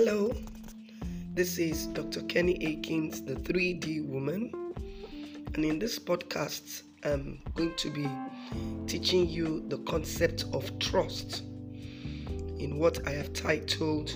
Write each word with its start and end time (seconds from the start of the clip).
Hello, 0.00 0.32
this 1.34 1.58
is 1.58 1.88
Dr. 1.88 2.20
Kenny 2.26 2.54
Akins, 2.64 3.20
the 3.20 3.34
3D 3.34 4.06
woman, 4.06 4.52
and 5.54 5.64
in 5.64 5.80
this 5.80 5.98
podcast, 5.98 6.84
I'm 7.02 7.42
going 7.56 7.74
to 7.74 7.90
be 7.90 8.08
teaching 8.86 9.28
you 9.28 9.64
the 9.66 9.78
concept 9.78 10.44
of 10.52 10.78
trust 10.78 11.42
in 12.60 12.78
what 12.78 13.08
I 13.08 13.10
have 13.10 13.32
titled 13.32 14.12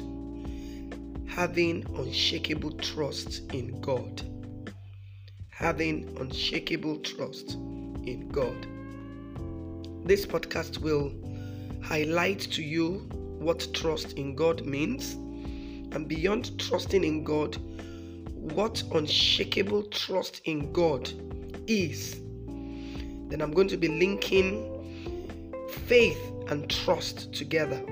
Having 1.27 1.85
Unshakable 1.96 2.75
Trust 2.75 3.53
in 3.53 3.80
God. 3.80 4.23
Having 5.51 6.17
Unshakable 6.21 6.99
Trust 6.99 7.55
in 7.55 8.29
God. 8.30 8.69
This 10.07 10.27
podcast 10.27 10.79
will 10.79 11.12
highlight 11.83 12.39
to 12.53 12.63
you 12.63 12.99
what 13.41 13.67
trust 13.75 14.13
in 14.13 14.36
God 14.36 14.64
means 14.64 15.17
and 15.95 16.09
beyond 16.09 16.59
trusting 16.59 17.05
in 17.05 17.23
God, 17.23 17.57
what 18.35 18.83
unshakable 18.93 19.85
trust 19.85 20.41
in 20.45 20.73
God 20.73 21.11
is. 21.67 22.21
Then 23.29 23.41
I'm 23.41 23.53
going 23.53 23.69
to 23.69 23.77
be 23.77 23.89
linking 23.89 24.69
faith 25.86 26.21
and 26.49 26.69
trust 26.69 27.33
together 27.33 27.83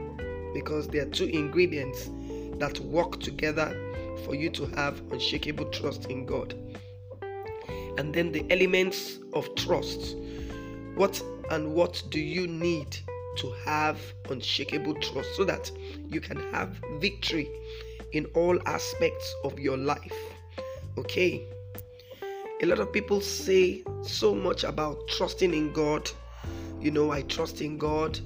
because 0.53 0.89
they 0.89 0.99
are 0.99 1.07
two 1.07 1.27
ingredients 1.27 2.11
that 2.59 2.79
work 2.81 3.21
together 3.21 3.69
for 4.25 4.35
you 4.35 4.51
to 4.51 4.67
have 4.77 5.01
unshakable 5.13 5.67
trust 5.67 6.07
in 6.07 6.27
God. 6.27 6.55
And 7.97 8.15
then 8.15 8.33
the 8.33 8.45
elements 8.51 9.19
of 9.33 9.55
trust. 9.55 10.17
What 10.95 11.23
and 11.51 11.75
what 11.75 12.03
do 12.11 12.21
you 12.21 12.47
need 12.47 12.99
to 13.37 13.51
have 13.65 13.99
unshakable 14.29 14.95
trust 14.95 15.35
so 15.37 15.45
that 15.45 15.71
you 16.09 16.21
can 16.21 16.39
have 16.53 16.81
victory 16.99 17.49
in 18.13 18.27
all 18.35 18.59
aspects 18.67 19.35
of 19.45 19.59
your 19.59 19.77
life. 19.77 20.15
Okay. 20.99 21.47
A 22.63 22.67
lot 22.67 22.79
of 22.79 22.93
people 22.93 23.21
say 23.21 23.83
so 24.03 24.35
much 24.35 24.65
about 24.65 25.09
trusting 25.09 25.55
in 25.55 25.73
God. 25.73 26.11
You 26.81 26.91
know, 26.91 27.11
I 27.11 27.23
trust 27.23 27.61
in 27.61 27.79
God. 27.79 28.19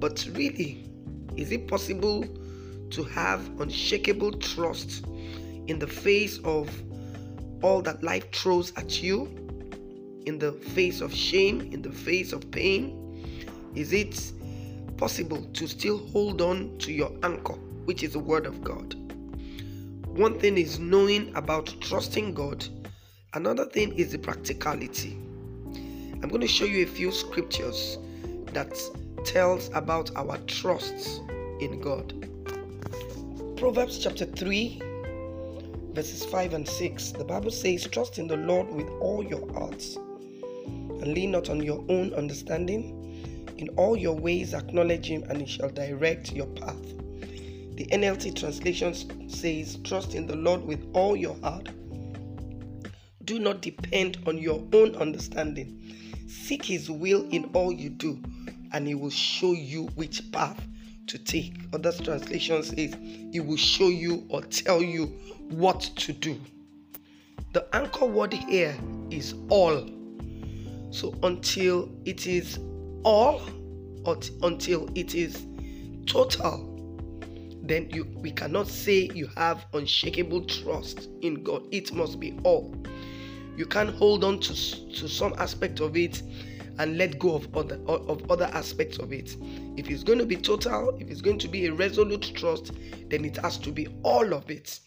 But 0.00 0.26
really, 0.32 0.88
is 1.36 1.52
it 1.52 1.68
possible 1.68 2.24
to 2.90 3.02
have 3.04 3.60
unshakable 3.60 4.32
trust 4.32 5.04
in 5.68 5.78
the 5.78 5.86
face 5.86 6.38
of 6.44 6.68
all 7.62 7.82
that 7.82 8.02
life 8.02 8.32
throws 8.32 8.72
at 8.76 9.02
you? 9.02 9.26
In 10.26 10.38
the 10.38 10.52
face 10.52 11.00
of 11.00 11.14
shame, 11.14 11.70
in 11.72 11.82
the 11.82 11.92
face 11.92 12.32
of 12.32 12.50
pain? 12.50 12.96
Is 13.74 13.92
it 13.92 14.32
possible 14.96 15.42
to 15.54 15.66
still 15.66 15.98
hold 16.08 16.40
on 16.40 16.76
to 16.78 16.92
your 16.92 17.12
anchor, 17.22 17.54
which 17.84 18.02
is 18.02 18.14
the 18.14 18.18
Word 18.18 18.46
of 18.46 18.64
God? 18.64 18.96
One 20.20 20.38
thing 20.38 20.58
is 20.58 20.78
knowing 20.78 21.34
about 21.34 21.74
trusting 21.80 22.34
God, 22.34 22.62
another 23.32 23.64
thing 23.64 23.94
is 23.94 24.12
the 24.12 24.18
practicality. 24.18 25.16
I'm 26.22 26.28
going 26.28 26.42
to 26.42 26.46
show 26.46 26.66
you 26.66 26.84
a 26.84 26.86
few 26.86 27.10
scriptures 27.10 27.96
that 28.52 28.78
tells 29.24 29.70
about 29.72 30.14
our 30.16 30.36
trust 30.46 31.22
in 31.60 31.80
God. 31.80 32.12
Proverbs 33.56 33.98
chapter 33.98 34.26
3 34.26 34.82
verses 35.94 36.26
5 36.26 36.52
and 36.52 36.68
6. 36.68 37.12
The 37.12 37.24
Bible 37.24 37.50
says, 37.50 37.86
"Trust 37.86 38.18
in 38.18 38.26
the 38.26 38.36
Lord 38.36 38.70
with 38.70 38.90
all 39.00 39.24
your 39.24 39.50
hearts, 39.54 39.96
and 39.96 41.14
lean 41.14 41.30
not 41.30 41.48
on 41.48 41.62
your 41.62 41.82
own 41.88 42.12
understanding. 42.12 43.46
In 43.56 43.70
all 43.70 43.96
your 43.96 44.16
ways 44.16 44.52
acknowledge 44.52 45.06
him, 45.06 45.24
and 45.30 45.40
he 45.40 45.46
shall 45.46 45.70
direct 45.70 46.34
your 46.34 46.48
path." 46.48 46.99
The 47.80 47.86
NLT 47.86 48.36
translation 48.36 48.92
says, 49.30 49.78
Trust 49.84 50.14
in 50.14 50.26
the 50.26 50.36
Lord 50.36 50.62
with 50.66 50.86
all 50.92 51.16
your 51.16 51.34
heart. 51.40 51.70
Do 53.24 53.38
not 53.38 53.62
depend 53.62 54.18
on 54.26 54.36
your 54.36 54.62
own 54.74 54.94
understanding. 54.96 55.96
Seek 56.28 56.62
His 56.62 56.90
will 56.90 57.26
in 57.30 57.46
all 57.54 57.72
you 57.72 57.88
do, 57.88 58.22
and 58.74 58.86
He 58.86 58.94
will 58.94 59.08
show 59.08 59.52
you 59.52 59.86
which 59.94 60.30
path 60.30 60.62
to 61.06 61.16
take. 61.16 61.54
Other 61.72 61.90
translation 61.92 62.62
says, 62.62 62.94
He 63.32 63.40
will 63.40 63.56
show 63.56 63.88
you 63.88 64.26
or 64.28 64.42
tell 64.42 64.82
you 64.82 65.06
what 65.48 65.80
to 65.80 66.12
do. 66.12 66.38
The 67.54 67.66
anchor 67.74 68.04
word 68.04 68.34
here 68.34 68.76
is 69.08 69.34
all. 69.48 69.88
So 70.90 71.14
until 71.22 71.90
it 72.04 72.26
is 72.26 72.58
all, 73.04 73.40
or 74.04 74.18
until 74.42 74.86
it 74.94 75.14
is 75.14 75.46
total, 76.04 76.69
then 77.70 77.88
you 77.90 78.04
we 78.16 78.32
cannot 78.32 78.66
say 78.66 79.08
you 79.14 79.28
have 79.36 79.64
unshakable 79.74 80.44
trust 80.44 81.08
in 81.22 81.42
God. 81.44 81.62
It 81.70 81.92
must 81.92 82.18
be 82.18 82.36
all. 82.42 82.74
You 83.56 83.64
can't 83.64 83.90
hold 83.90 84.24
on 84.24 84.40
to, 84.40 84.54
to 84.54 85.08
some 85.08 85.34
aspect 85.38 85.80
of 85.80 85.96
it 85.96 86.22
and 86.78 86.98
let 86.98 87.18
go 87.18 87.34
of 87.36 87.56
other 87.56 87.76
of 87.86 88.28
other 88.28 88.46
aspects 88.46 88.98
of 88.98 89.12
it. 89.12 89.36
If 89.76 89.88
it's 89.88 90.02
going 90.02 90.18
to 90.18 90.26
be 90.26 90.36
total, 90.36 90.96
if 90.98 91.08
it's 91.10 91.20
going 91.20 91.38
to 91.38 91.48
be 91.48 91.66
a 91.66 91.72
resolute 91.72 92.32
trust, 92.34 92.72
then 93.08 93.24
it 93.24 93.36
has 93.36 93.56
to 93.58 93.70
be 93.70 93.86
all 94.02 94.34
of 94.34 94.50
it. 94.50 94.80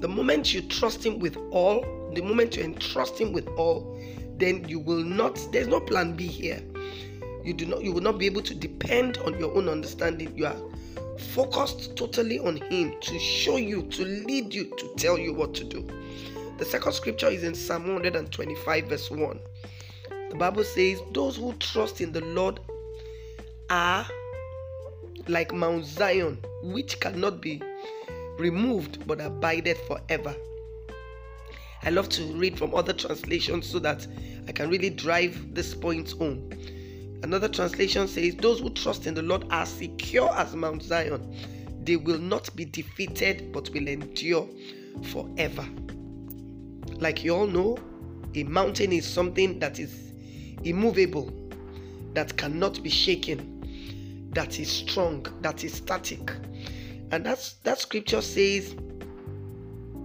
The 0.00 0.08
moment 0.08 0.52
you 0.52 0.62
trust 0.62 1.06
him 1.06 1.20
with 1.20 1.36
all, 1.52 1.82
the 2.14 2.22
moment 2.22 2.56
you 2.56 2.64
entrust 2.64 3.16
him 3.18 3.32
with 3.32 3.46
all, 3.56 3.96
then 4.38 4.68
you 4.68 4.80
will 4.80 5.04
not 5.04 5.38
there's 5.52 5.68
no 5.68 5.80
plan 5.80 6.16
B 6.16 6.26
here 6.26 6.60
you 7.44 7.52
do 7.52 7.66
not 7.66 7.82
you 7.82 7.92
will 7.92 8.02
not 8.02 8.18
be 8.18 8.26
able 8.26 8.42
to 8.42 8.54
depend 8.54 9.18
on 9.18 9.38
your 9.38 9.54
own 9.56 9.68
understanding. 9.68 10.36
You 10.36 10.46
are 10.46 10.56
focused 11.18 11.96
totally 11.96 12.38
on 12.38 12.56
him 12.56 12.94
to 13.00 13.18
show 13.18 13.56
you 13.56 13.82
to 13.82 14.04
lead 14.04 14.52
you 14.52 14.64
to 14.76 14.94
tell 14.96 15.18
you 15.18 15.32
what 15.32 15.54
to 15.54 15.64
do. 15.64 15.86
The 16.58 16.64
second 16.64 16.92
scripture 16.92 17.28
is 17.28 17.42
in 17.42 17.54
psalm 17.54 17.88
125 17.88 18.84
verse 18.86 19.10
1 19.10 19.40
the 20.34 20.38
bible 20.38 20.64
says 20.64 21.00
those 21.12 21.36
who 21.36 21.52
trust 21.54 22.00
in 22.00 22.10
the 22.10 22.20
lord 22.20 22.58
are 23.70 24.04
like 25.28 25.54
mount 25.54 25.84
zion 25.84 26.36
which 26.62 26.98
cannot 26.98 27.40
be 27.40 27.62
removed 28.36 29.06
but 29.06 29.20
abideth 29.20 29.78
forever. 29.86 30.34
I 31.84 31.90
love 31.90 32.08
to 32.08 32.24
read 32.34 32.58
from 32.58 32.74
other 32.74 32.92
translations 32.92 33.66
so 33.66 33.78
that 33.78 34.06
i 34.48 34.52
can 34.52 34.70
really 34.70 34.90
drive 34.90 35.54
this 35.54 35.72
point 35.72 36.10
home 36.12 36.50
Another 37.24 37.48
translation 37.48 38.06
says, 38.06 38.34
Those 38.34 38.60
who 38.60 38.68
trust 38.68 39.06
in 39.06 39.14
the 39.14 39.22
Lord 39.22 39.46
are 39.50 39.64
secure 39.64 40.30
as 40.36 40.54
Mount 40.54 40.82
Zion. 40.82 41.34
They 41.82 41.96
will 41.96 42.18
not 42.18 42.54
be 42.54 42.66
defeated, 42.66 43.50
but 43.50 43.70
will 43.70 43.88
endure 43.88 44.46
forever. 45.04 45.66
Like 46.98 47.24
you 47.24 47.34
all 47.34 47.46
know, 47.46 47.78
a 48.34 48.42
mountain 48.42 48.92
is 48.92 49.06
something 49.06 49.58
that 49.60 49.78
is 49.78 50.12
immovable, 50.64 51.32
that 52.12 52.36
cannot 52.36 52.82
be 52.82 52.90
shaken, 52.90 54.28
that 54.34 54.60
is 54.60 54.70
strong, 54.70 55.26
that 55.40 55.64
is 55.64 55.72
static. 55.72 56.30
And 57.10 57.24
that's 57.24 57.54
that 57.64 57.78
scripture 57.78 58.20
says 58.20 58.76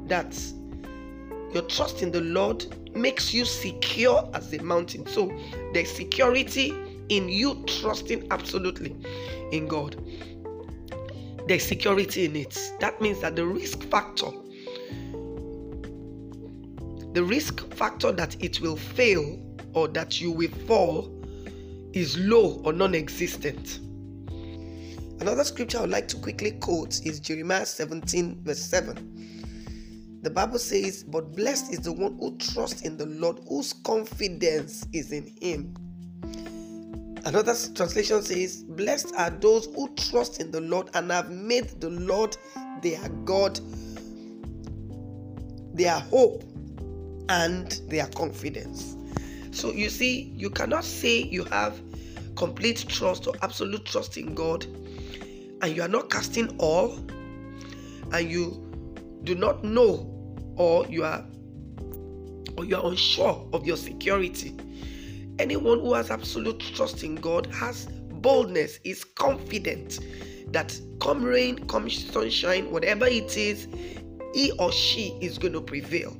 that 0.06 0.42
your 1.54 1.64
trust 1.64 2.02
in 2.02 2.12
the 2.12 2.22
Lord 2.22 2.66
makes 2.96 3.34
you 3.34 3.44
secure 3.44 4.30
as 4.34 4.54
a 4.54 4.64
mountain. 4.64 5.06
So 5.06 5.38
there's 5.74 5.92
security 5.92 6.74
in 7.10 7.28
you 7.28 7.64
trusting 7.66 8.28
absolutely 8.32 8.96
in 9.52 9.68
God. 9.68 9.96
There's 11.48 11.66
security 11.66 12.26
in 12.26 12.36
it. 12.36 12.58
That 12.80 13.02
means 13.02 13.22
that 13.22 13.36
the 13.36 13.46
risk 13.46 13.84
factor, 13.84 14.30
the 17.14 17.24
risk 17.24 17.74
factor 17.74 18.12
that 18.12 18.42
it 18.44 18.62
will 18.62 18.78
fail 18.78 19.40
or 19.74 19.88
that 19.90 20.22
you 20.22 20.32
will 20.32 20.52
fall 20.68 21.16
is 21.94 22.18
low 22.20 22.62
or 22.64 22.74
non 22.74 22.94
existent. 22.94 23.80
Another 25.20 25.44
scripture 25.44 25.80
I 25.80 25.82
would 25.82 25.90
like 25.90 26.08
to 26.10 26.18
quickly 26.18 26.52
quote 26.52 27.06
is 27.06 27.20
Jeremiah 27.20 27.66
17, 27.66 28.42
verse 28.44 28.62
7. 28.62 30.20
The 30.22 30.30
Bible 30.30 30.60
says, 30.60 31.04
But 31.04 31.36
blessed 31.36 31.74
is 31.74 31.80
the 31.80 31.92
one 31.92 32.18
who 32.20 32.38
trusts 32.38 32.84
in 32.84 32.96
the 32.96 33.06
Lord, 33.06 33.40
whose 33.48 33.74
confidence 33.74 34.86
is 34.94 35.12
in 35.12 35.36
him. 35.42 35.74
Another 37.26 37.56
translation 37.76 38.22
says, 38.22 38.64
Blessed 38.64 39.14
are 39.16 39.30
those 39.30 39.66
who 39.68 39.94
trust 39.96 40.40
in 40.40 40.52
the 40.52 40.62
Lord 40.62 40.90
and 40.94 41.12
have 41.12 41.30
made 41.30 41.70
the 41.82 41.90
Lord 41.90 42.38
their 42.82 43.10
God, 43.26 43.60
their 45.74 46.00
hope, 46.00 46.44
and 47.30 47.72
their 47.88 48.08
confidence. 48.08 48.96
So 49.52 49.72
you 49.72 49.90
see, 49.90 50.34
you 50.36 50.50
cannot 50.50 50.84
say 50.84 51.24
you 51.24 51.44
have 51.46 51.80
complete 52.36 52.86
trust 52.88 53.28
or 53.28 53.34
absolute 53.42 53.86
trust 53.86 54.18
in 54.18 54.34
God 54.34 54.66
and 55.62 55.76
you 55.76 55.82
are 55.82 55.90
not 55.90 56.10
casting 56.10 56.56
all 56.58 56.98
and 58.14 58.32
you 58.32 58.66
do 59.24 59.36
not 59.36 59.64
know 59.64 60.10
or 60.56 60.88
you 60.88 61.04
are 61.04 61.26
or 62.58 62.66
you 62.66 62.78
are 62.78 62.86
unsure 62.86 63.48
of 63.52 63.66
your 63.66 63.78
security 63.78 64.56
Anyone 65.40 65.80
who 65.80 65.94
has 65.94 66.12
absolute 66.12 66.60
trust 66.60 67.04
in 67.04 67.16
God 67.16 67.48
has 67.54 67.86
boldness, 67.86 68.80
is 68.84 69.06
confident 69.06 70.00
that 70.52 70.78
come 71.00 71.24
rain, 71.24 71.66
come 71.68 71.90
sunshine, 71.90 72.70
whatever 72.72 73.08
it 73.08 73.38
is, 73.38 73.68
he 74.34 74.52
or 74.60 74.72
she 74.72 75.18
is 75.22 75.38
going 75.38 75.54
to 75.54 75.62
prevail. 75.62 76.12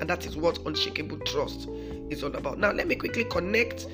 And 0.00 0.10
that 0.10 0.26
is 0.26 0.36
what 0.36 0.58
unshakable 0.66 1.18
trust 1.20 1.68
is 2.10 2.24
all 2.24 2.34
about. 2.34 2.58
Now, 2.58 2.72
let 2.72 2.88
me 2.88 2.96
quickly 2.96 3.24
connect 3.24 3.86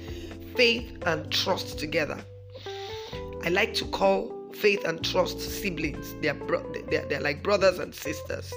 faith 0.57 0.91
and 1.07 1.31
trust 1.31 1.79
together. 1.79 2.19
I 3.45 3.51
like 3.51 3.75
to 3.75 3.85
call 3.87 4.35
faith 4.55 4.85
and 4.85 5.05
trust 5.05 5.41
siblings. 5.41 6.15
They 6.23 6.29
are, 6.29 6.35
bro- 6.35 6.73
they're, 6.91 7.05
they're 7.07 7.21
like 7.21 7.43
brothers 7.43 7.79
and 7.79 7.95
sisters, 7.95 8.53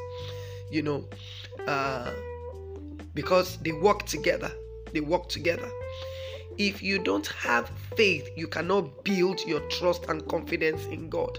you 0.72 0.82
know, 0.82 1.06
uh, 1.68 2.12
because 3.14 3.58
they 3.58 3.74
work 3.74 4.06
together. 4.06 4.52
They 4.98 5.02
work 5.02 5.30
together. 5.30 5.70
If 6.58 6.82
you 6.82 6.98
don't 6.98 7.28
have 7.28 7.70
faith, 7.96 8.28
you 8.36 8.48
cannot 8.48 9.04
build 9.04 9.40
your 9.46 9.60
trust 9.70 10.06
and 10.10 10.28
confidence 10.28 10.86
in 10.86 11.08
God. 11.08 11.38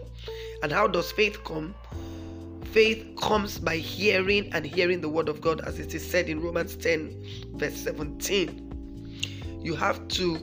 And 0.63 0.71
how 0.71 0.87
does 0.87 1.11
faith 1.11 1.43
come? 1.43 1.75
Faith 2.67 3.05
comes 3.21 3.59
by 3.59 3.79
hearing 3.79 4.49
and 4.53 4.65
hearing 4.65 5.01
the 5.01 5.09
word 5.09 5.29
of 5.29 5.41
God, 5.41 5.61
as 5.67 5.81
it 5.81 5.93
is 5.93 6.09
said 6.09 6.29
in 6.29 6.41
Romans 6.41 6.77
10, 6.77 7.51
verse 7.55 7.75
17. 7.79 9.59
You 9.61 9.75
have 9.75 10.07
to 10.07 10.39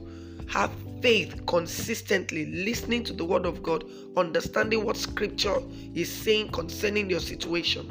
have 0.49 0.73
faith 1.01 1.45
consistently, 1.45 2.47
listening 2.47 3.05
to 3.05 3.13
the 3.13 3.23
word 3.23 3.45
of 3.45 3.63
God, 3.63 3.85
understanding 4.17 4.83
what 4.83 4.97
scripture 4.97 5.61
is 5.93 6.11
saying 6.11 6.49
concerning 6.49 7.09
your 7.09 7.21
situation. 7.21 7.89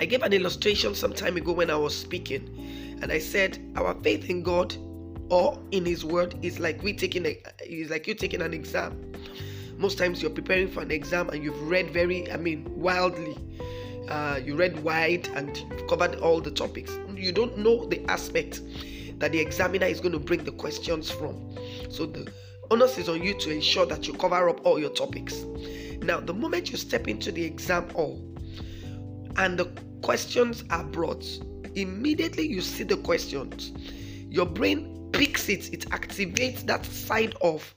I 0.00 0.04
gave 0.04 0.24
an 0.24 0.32
illustration 0.32 0.96
some 0.96 1.12
time 1.12 1.36
ago 1.36 1.52
when 1.52 1.70
I 1.70 1.76
was 1.76 1.96
speaking, 1.96 2.61
and 3.02 3.12
I 3.12 3.18
said, 3.18 3.58
Our 3.76 3.94
faith 4.02 4.30
in 4.30 4.42
God 4.42 4.74
or 5.28 5.58
in 5.72 5.84
His 5.84 6.04
Word 6.04 6.34
is 6.42 6.58
like 6.58 6.82
we 6.82 6.92
taking 6.94 7.26
a, 7.26 7.38
is 7.64 7.90
like 7.90 8.06
you 8.06 8.14
taking 8.14 8.40
an 8.40 8.54
exam 8.54 9.12
most 9.82 9.98
times 9.98 10.22
you're 10.22 10.30
preparing 10.30 10.68
for 10.68 10.80
an 10.80 10.92
exam 10.92 11.28
and 11.30 11.42
you've 11.42 11.60
read 11.68 11.90
very, 11.90 12.30
I 12.30 12.36
mean, 12.36 12.64
wildly. 12.78 13.36
Uh, 14.08 14.38
you 14.42 14.54
read 14.54 14.82
wide 14.84 15.28
and 15.34 15.64
covered 15.88 16.16
all 16.16 16.40
the 16.40 16.50
topics. 16.52 16.96
You 17.14 17.32
don't 17.32 17.58
know 17.58 17.86
the 17.86 18.04
aspect 18.08 18.60
that 19.18 19.32
the 19.32 19.40
examiner 19.40 19.86
is 19.86 20.00
going 20.00 20.12
to 20.12 20.20
bring 20.20 20.44
the 20.44 20.52
questions 20.52 21.10
from. 21.10 21.56
So 21.90 22.06
the 22.06 22.30
onus 22.70 22.96
is 22.96 23.08
on 23.08 23.22
you 23.22 23.34
to 23.40 23.50
ensure 23.50 23.84
that 23.86 24.06
you 24.06 24.14
cover 24.14 24.48
up 24.48 24.64
all 24.64 24.78
your 24.78 24.90
topics. 24.90 25.44
Now, 26.00 26.20
the 26.20 26.34
moment 26.34 26.70
you 26.70 26.76
step 26.76 27.08
into 27.08 27.32
the 27.32 27.44
exam 27.44 27.88
hall 27.90 28.22
and 29.36 29.58
the 29.58 29.66
questions 30.02 30.64
are 30.70 30.84
brought, 30.84 31.24
immediately 31.74 32.46
you 32.46 32.60
see 32.60 32.84
the 32.84 32.96
questions, 32.98 33.72
your 34.28 34.46
brain 34.46 35.10
picks 35.12 35.48
it, 35.48 35.72
it 35.72 35.88
activates 35.90 36.64
that 36.66 36.84
side 36.86 37.34
of 37.42 37.74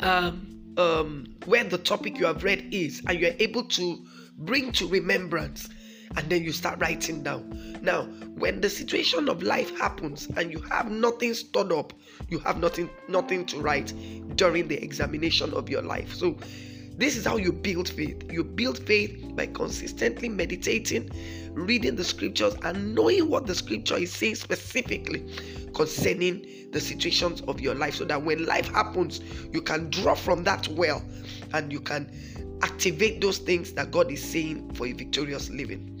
um, 0.00 0.74
um, 0.76 1.26
where 1.44 1.64
the 1.64 1.78
topic 1.78 2.18
you 2.18 2.26
have 2.26 2.44
read 2.44 2.72
is, 2.72 3.02
and 3.06 3.20
you're 3.20 3.34
able 3.38 3.64
to 3.64 4.04
bring 4.38 4.72
to 4.72 4.86
remembrance, 4.88 5.68
and 6.16 6.28
then 6.28 6.42
you 6.42 6.52
start 6.52 6.80
writing 6.80 7.22
down. 7.22 7.78
Now, 7.82 8.04
when 8.36 8.60
the 8.60 8.70
situation 8.70 9.28
of 9.28 9.42
life 9.42 9.76
happens 9.78 10.26
and 10.36 10.52
you 10.52 10.60
have 10.62 10.90
nothing 10.90 11.34
stored 11.34 11.72
up, 11.72 11.92
you 12.28 12.38
have 12.40 12.58
nothing 12.58 12.90
nothing 13.08 13.46
to 13.46 13.60
write 13.60 13.92
during 14.36 14.68
the 14.68 14.82
examination 14.82 15.52
of 15.54 15.68
your 15.68 15.82
life. 15.82 16.12
So 16.12 16.36
this 17.02 17.16
is 17.16 17.26
how 17.26 17.36
you 17.36 17.52
build 17.52 17.88
faith. 17.88 18.32
You 18.32 18.44
build 18.44 18.78
faith 18.78 19.34
by 19.34 19.46
consistently 19.46 20.28
meditating, 20.28 21.10
reading 21.52 21.96
the 21.96 22.04
scriptures, 22.04 22.54
and 22.62 22.94
knowing 22.94 23.28
what 23.28 23.44
the 23.44 23.56
scripture 23.56 23.96
is 23.96 24.12
saying 24.12 24.36
specifically 24.36 25.26
concerning 25.74 26.70
the 26.70 26.80
situations 26.80 27.40
of 27.48 27.60
your 27.60 27.74
life 27.74 27.96
so 27.96 28.04
that 28.04 28.22
when 28.22 28.46
life 28.46 28.68
happens, 28.68 29.20
you 29.52 29.60
can 29.60 29.90
draw 29.90 30.14
from 30.14 30.44
that 30.44 30.68
well 30.68 31.02
and 31.54 31.72
you 31.72 31.80
can 31.80 32.08
activate 32.62 33.20
those 33.20 33.38
things 33.38 33.72
that 33.72 33.90
God 33.90 34.08
is 34.12 34.22
saying 34.22 34.72
for 34.74 34.86
a 34.86 34.92
victorious 34.92 35.50
living. 35.50 36.00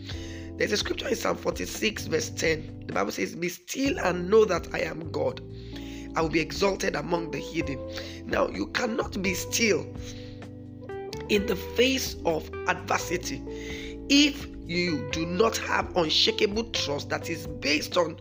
There's 0.56 0.70
a 0.70 0.76
scripture 0.76 1.08
in 1.08 1.16
Psalm 1.16 1.36
46, 1.36 2.06
verse 2.06 2.30
10. 2.30 2.84
The 2.86 2.92
Bible 2.92 3.10
says, 3.10 3.34
Be 3.34 3.48
still 3.48 3.98
and 3.98 4.30
know 4.30 4.44
that 4.44 4.68
I 4.72 4.82
am 4.82 5.10
God. 5.10 5.40
I 6.14 6.22
will 6.22 6.28
be 6.28 6.38
exalted 6.38 6.94
among 6.94 7.32
the 7.32 7.38
hidden. 7.38 7.80
Now, 8.24 8.48
you 8.48 8.66
cannot 8.68 9.20
be 9.20 9.34
still 9.34 9.84
in 11.32 11.46
the 11.46 11.56
face 11.56 12.16
of 12.26 12.48
adversity 12.68 13.42
if 14.10 14.46
you 14.66 15.08
do 15.12 15.24
not 15.24 15.56
have 15.56 15.96
unshakable 15.96 16.64
trust 16.72 17.08
that 17.08 17.30
is 17.30 17.46
based 17.46 17.96
on 17.96 18.18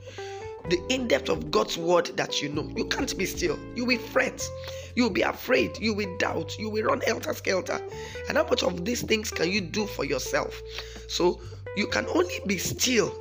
the 0.69 0.81
in 0.87 1.09
depth 1.09 1.27
of 1.27 1.51
God's 1.51 1.77
word 1.77 2.05
that 2.15 2.41
you 2.41 2.47
know. 2.47 2.71
You 2.75 2.85
can't 2.85 3.17
be 3.17 3.25
still. 3.25 3.59
You 3.75 3.83
will 3.83 3.97
fret. 3.97 4.47
You 4.95 5.03
will 5.03 5.09
be 5.09 5.23
afraid. 5.23 5.77
You 5.79 5.93
will 5.93 6.17
doubt. 6.17 6.57
You 6.57 6.69
will 6.69 6.83
run 6.83 7.01
helter 7.01 7.33
skelter. 7.33 7.81
And 8.29 8.37
how 8.37 8.45
much 8.45 8.63
of 8.63 8.85
these 8.85 9.01
things 9.01 9.29
can 9.29 9.51
you 9.51 9.59
do 9.59 9.87
for 9.87 10.05
yourself? 10.05 10.61
So 11.09 11.41
you 11.75 11.87
can 11.87 12.05
only 12.13 12.39
be 12.45 12.57
still 12.57 13.13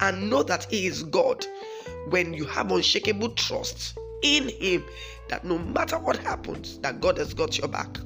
and 0.00 0.28
know 0.28 0.42
that 0.42 0.64
He 0.64 0.86
is 0.86 1.04
God 1.04 1.46
when 2.10 2.34
you 2.34 2.44
have 2.46 2.70
unshakable 2.70 3.30
trust 3.30 3.96
in 4.22 4.48
Him 4.48 4.84
that 5.28 5.44
no 5.44 5.56
matter 5.56 5.98
what 5.98 6.16
happens, 6.18 6.78
that 6.80 7.00
God 7.00 7.16
has 7.16 7.32
got 7.32 7.56
your 7.58 7.68
back. 7.68 7.96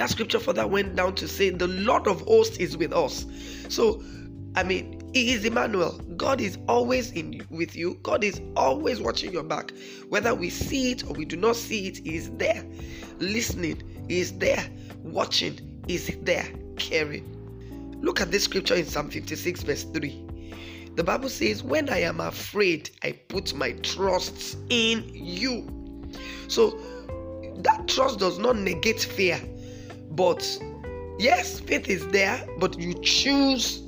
That 0.00 0.08
scripture 0.08 0.38
further 0.38 0.66
went 0.66 0.96
down 0.96 1.14
to 1.16 1.28
say, 1.28 1.50
The 1.50 1.66
Lord 1.66 2.06
of 2.06 2.22
hosts 2.22 2.56
is 2.56 2.74
with 2.74 2.90
us. 2.90 3.26
So, 3.68 4.02
I 4.56 4.62
mean, 4.62 4.98
He 5.12 5.34
is 5.34 5.44
Emmanuel. 5.44 6.00
God 6.16 6.40
is 6.40 6.56
always 6.68 7.10
in 7.12 7.46
with 7.50 7.76
you. 7.76 7.98
God 8.02 8.24
is 8.24 8.40
always 8.56 8.98
watching 8.98 9.30
your 9.30 9.42
back. 9.42 9.74
Whether 10.08 10.34
we 10.34 10.48
see 10.48 10.92
it 10.92 11.04
or 11.04 11.12
we 11.12 11.26
do 11.26 11.36
not 11.36 11.54
see 11.54 11.86
it, 11.86 11.98
He 11.98 12.16
is 12.16 12.30
there. 12.38 12.64
Listening, 13.18 14.06
He 14.08 14.20
is 14.20 14.38
there. 14.38 14.64
Watching, 15.02 15.60
He 15.86 15.96
is 15.96 16.16
there. 16.22 16.48
Caring. 16.78 18.00
Look 18.00 18.22
at 18.22 18.30
this 18.30 18.44
scripture 18.44 18.76
in 18.76 18.86
Psalm 18.86 19.10
56, 19.10 19.64
verse 19.64 19.84
3. 19.84 20.24
The 20.94 21.04
Bible 21.04 21.28
says, 21.28 21.62
When 21.62 21.90
I 21.90 21.98
am 21.98 22.20
afraid, 22.20 22.88
I 23.02 23.12
put 23.12 23.52
my 23.52 23.72
trust 23.72 24.56
in 24.70 25.10
you. 25.12 26.08
So 26.48 26.70
that 27.56 27.86
trust 27.86 28.18
does 28.18 28.38
not 28.38 28.56
negate 28.56 29.00
fear. 29.00 29.38
But 30.20 30.62
yes, 31.18 31.60
faith 31.60 31.88
is 31.88 32.06
there, 32.08 32.46
but 32.58 32.78
you 32.78 32.92
choose. 32.92 33.78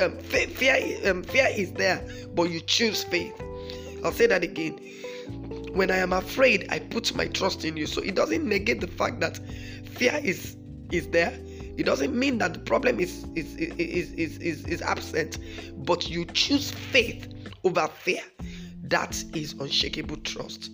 Um, 0.00 0.18
fear, 0.20 0.76
um, 1.10 1.24
fear 1.24 1.48
is 1.50 1.72
there, 1.72 2.00
but 2.36 2.48
you 2.48 2.60
choose 2.60 3.02
faith. 3.02 3.34
I'll 4.04 4.12
say 4.12 4.28
that 4.28 4.44
again. 4.44 4.74
When 5.72 5.90
I 5.90 5.96
am 5.96 6.12
afraid, 6.12 6.68
I 6.70 6.78
put 6.78 7.12
my 7.16 7.26
trust 7.26 7.64
in 7.64 7.76
you. 7.76 7.88
So 7.88 8.00
it 8.02 8.14
doesn't 8.14 8.48
negate 8.48 8.80
the 8.80 8.86
fact 8.86 9.18
that 9.18 9.40
fear 9.84 10.20
is 10.22 10.56
is 10.92 11.08
there. 11.08 11.36
It 11.76 11.86
doesn't 11.86 12.16
mean 12.16 12.38
that 12.38 12.54
the 12.54 12.60
problem 12.60 13.00
is 13.00 13.26
is 13.34 13.56
is 13.56 14.12
is 14.12 14.38
is, 14.38 14.64
is 14.66 14.80
absent, 14.80 15.38
but 15.78 16.08
you 16.08 16.24
choose 16.26 16.70
faith 16.70 17.26
over 17.64 17.88
fear. 17.88 18.22
That 18.84 19.24
is 19.34 19.54
unshakable 19.54 20.18
trust 20.18 20.70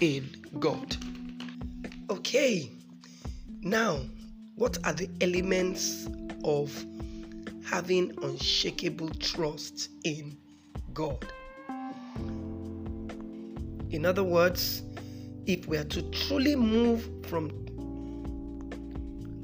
in 0.00 0.28
God. 0.58 0.96
Okay. 2.10 2.81
Now, 3.64 4.00
what 4.56 4.78
are 4.84 4.92
the 4.92 5.08
elements 5.20 6.08
of 6.42 6.72
having 7.64 8.12
unshakable 8.20 9.10
trust 9.20 9.88
in 10.02 10.36
God? 10.92 11.24
In 13.90 14.04
other 14.04 14.24
words, 14.24 14.82
if 15.46 15.68
we 15.68 15.76
are 15.76 15.84
to 15.84 16.02
truly 16.10 16.56
move 16.56 17.08
from 17.26 17.50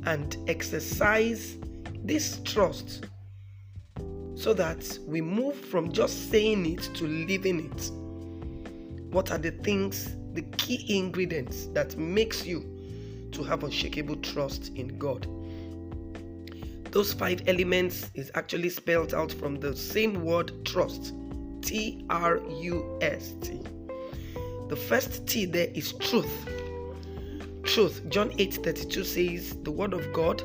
and 0.04 0.36
exercise 0.48 1.56
this 2.02 2.40
trust 2.42 3.06
so 4.34 4.52
that 4.52 4.98
we 5.06 5.20
move 5.20 5.54
from 5.54 5.92
just 5.92 6.28
saying 6.28 6.66
it 6.66 6.82
to 6.94 7.06
living 7.06 7.70
it, 7.70 7.92
what 9.12 9.30
are 9.30 9.38
the 9.38 9.52
things, 9.52 10.16
the 10.32 10.42
key 10.56 10.98
ingredients 10.98 11.66
that 11.66 11.96
makes 11.96 12.44
you 12.44 12.77
to 13.32 13.42
have 13.42 13.64
unshakable 13.64 14.16
trust 14.16 14.72
in 14.74 14.98
God. 14.98 15.26
Those 16.90 17.12
five 17.12 17.42
elements 17.46 18.10
is 18.14 18.30
actually 18.34 18.70
spelled 18.70 19.12
out 19.12 19.30
from 19.30 19.60
the 19.60 19.76
same 19.76 20.24
word 20.24 20.52
trust 20.64 21.14
T 21.60 22.04
R 22.08 22.40
U 22.48 22.98
S 23.02 23.34
T. 23.42 23.60
The 24.68 24.76
first 24.76 25.26
T 25.26 25.44
there 25.44 25.68
is 25.74 25.92
truth. 25.92 26.48
Truth. 27.64 28.08
John 28.08 28.32
8 28.38 28.54
32 28.62 29.04
says, 29.04 29.56
The 29.62 29.70
word 29.70 29.92
of 29.92 30.12
God, 30.14 30.42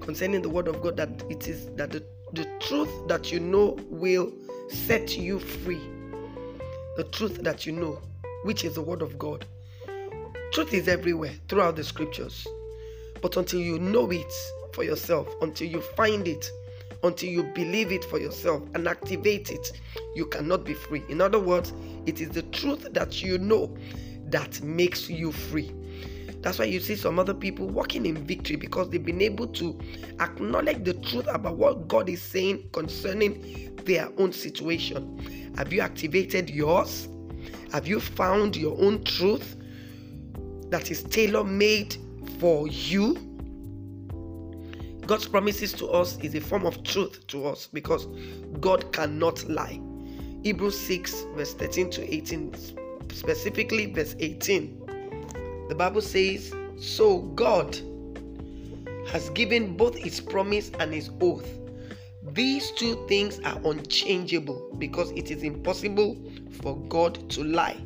concerning 0.00 0.40
the 0.40 0.48
word 0.48 0.68
of 0.68 0.80
God, 0.80 0.96
that 0.96 1.22
it 1.28 1.46
is 1.46 1.66
that 1.76 1.90
the, 1.90 2.02
the 2.32 2.46
truth 2.60 2.90
that 3.08 3.30
you 3.30 3.40
know 3.40 3.78
will 3.90 4.32
set 4.68 5.16
you 5.18 5.38
free. 5.38 5.80
The 6.96 7.04
truth 7.04 7.42
that 7.42 7.66
you 7.66 7.72
know, 7.72 8.00
which 8.44 8.64
is 8.64 8.74
the 8.74 8.82
word 8.82 9.02
of 9.02 9.18
God. 9.18 9.44
Truth 10.52 10.72
is 10.72 10.88
everywhere 10.88 11.34
throughout 11.48 11.76
the 11.76 11.84
scriptures. 11.84 12.46
But 13.20 13.36
until 13.36 13.60
you 13.60 13.78
know 13.78 14.10
it 14.10 14.32
for 14.72 14.84
yourself, 14.84 15.28
until 15.42 15.68
you 15.68 15.80
find 15.80 16.26
it, 16.26 16.50
until 17.02 17.28
you 17.28 17.42
believe 17.42 17.92
it 17.92 18.04
for 18.04 18.18
yourself 18.18 18.62
and 18.74 18.88
activate 18.88 19.50
it, 19.50 19.72
you 20.14 20.26
cannot 20.26 20.64
be 20.64 20.74
free. 20.74 21.02
In 21.08 21.20
other 21.20 21.38
words, 21.38 21.72
it 22.06 22.20
is 22.20 22.30
the 22.30 22.42
truth 22.42 22.86
that 22.92 23.22
you 23.22 23.38
know 23.38 23.76
that 24.28 24.60
makes 24.62 25.08
you 25.10 25.32
free. 25.32 25.72
That's 26.40 26.58
why 26.58 26.66
you 26.66 26.80
see 26.80 26.94
some 26.94 27.18
other 27.18 27.34
people 27.34 27.66
walking 27.66 28.06
in 28.06 28.24
victory 28.24 28.56
because 28.56 28.90
they've 28.90 29.04
been 29.04 29.22
able 29.22 29.48
to 29.48 29.78
acknowledge 30.20 30.84
the 30.84 30.94
truth 30.94 31.26
about 31.28 31.56
what 31.56 31.88
God 31.88 32.08
is 32.08 32.22
saying 32.22 32.68
concerning 32.72 33.74
their 33.84 34.08
own 34.18 34.32
situation. 34.32 35.52
Have 35.56 35.72
you 35.72 35.80
activated 35.80 36.48
yours? 36.48 37.08
Have 37.72 37.86
you 37.86 38.00
found 38.00 38.56
your 38.56 38.80
own 38.80 39.02
truth 39.04 39.55
that 40.70 40.90
is 40.90 41.02
tailor 41.04 41.44
made 41.44 41.96
for 42.38 42.68
you? 42.68 43.16
God's 45.06 45.28
promises 45.28 45.72
to 45.74 45.86
us 45.88 46.18
is 46.18 46.34
a 46.34 46.40
form 46.40 46.66
of 46.66 46.82
truth 46.82 47.26
to 47.28 47.46
us 47.46 47.68
because 47.72 48.06
God 48.60 48.92
cannot 48.92 49.48
lie. 49.48 49.80
Hebrews 50.42 50.78
6, 50.78 51.26
verse 51.36 51.54
13 51.54 51.90
to 51.90 52.14
18, 52.14 52.54
specifically 53.10 53.86
verse 53.86 54.16
18 54.18 54.86
the 55.68 55.74
Bible 55.74 56.00
says, 56.00 56.54
So 56.78 57.18
God 57.34 57.76
has 59.08 59.30
given 59.30 59.76
both 59.76 59.96
his 59.96 60.20
promise 60.20 60.70
and 60.78 60.92
his 60.92 61.10
oath. 61.20 61.48
These 62.32 62.70
two 62.72 63.04
things 63.08 63.40
are 63.40 63.58
unchangeable 63.64 64.74
because 64.78 65.10
it 65.12 65.30
is 65.30 65.42
impossible 65.42 66.16
for 66.60 66.76
God 66.88 67.28
to 67.30 67.42
lie. 67.42 67.80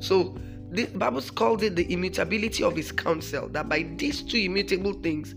So 0.00 0.36
the 0.70 0.86
Bible 0.86 1.22
calls 1.22 1.62
it 1.62 1.76
the 1.76 1.90
immutability 1.90 2.62
of 2.62 2.76
his 2.76 2.92
counsel, 2.92 3.48
that 3.48 3.68
by 3.68 3.84
these 3.96 4.22
two 4.22 4.36
immutable 4.38 4.92
things, 4.92 5.34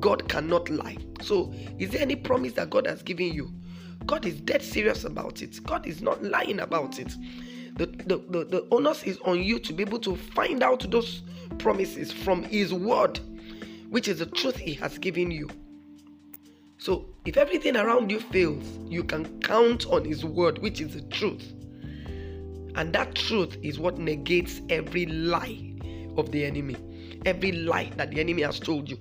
God 0.00 0.28
cannot 0.28 0.70
lie. 0.70 0.96
So, 1.20 1.52
is 1.78 1.90
there 1.90 2.00
any 2.00 2.16
promise 2.16 2.54
that 2.54 2.70
God 2.70 2.86
has 2.86 3.02
given 3.02 3.32
you? 3.32 3.52
God 4.06 4.24
is 4.24 4.40
dead 4.40 4.62
serious 4.62 5.04
about 5.04 5.42
it. 5.42 5.62
God 5.64 5.86
is 5.86 6.00
not 6.00 6.22
lying 6.22 6.60
about 6.60 6.98
it. 6.98 7.14
The, 7.76 7.86
the, 7.86 8.18
the, 8.28 8.44
the 8.44 8.68
onus 8.70 9.02
is 9.04 9.18
on 9.18 9.42
you 9.42 9.58
to 9.60 9.72
be 9.72 9.82
able 9.82 10.00
to 10.00 10.16
find 10.16 10.62
out 10.62 10.90
those 10.90 11.22
promises 11.58 12.10
from 12.10 12.42
His 12.42 12.72
word, 12.72 13.20
which 13.90 14.08
is 14.08 14.18
the 14.18 14.26
truth 14.26 14.56
He 14.56 14.74
has 14.74 14.98
given 14.98 15.30
you. 15.30 15.48
So, 16.78 17.06
if 17.24 17.36
everything 17.36 17.76
around 17.76 18.10
you 18.10 18.20
fails, 18.20 18.64
you 18.88 19.04
can 19.04 19.40
count 19.40 19.86
on 19.86 20.04
His 20.04 20.24
word, 20.24 20.58
which 20.58 20.80
is 20.80 20.94
the 20.94 21.02
truth. 21.02 21.52
And 22.74 22.92
that 22.94 23.14
truth 23.14 23.56
is 23.62 23.78
what 23.78 23.98
negates 23.98 24.60
every 24.68 25.06
lie 25.06 25.74
of 26.16 26.30
the 26.32 26.44
enemy. 26.44 26.76
Every 27.24 27.52
lie 27.52 27.90
that 27.96 28.10
the 28.10 28.20
enemy 28.20 28.42
has 28.42 28.58
told 28.58 28.90
you. 28.90 28.98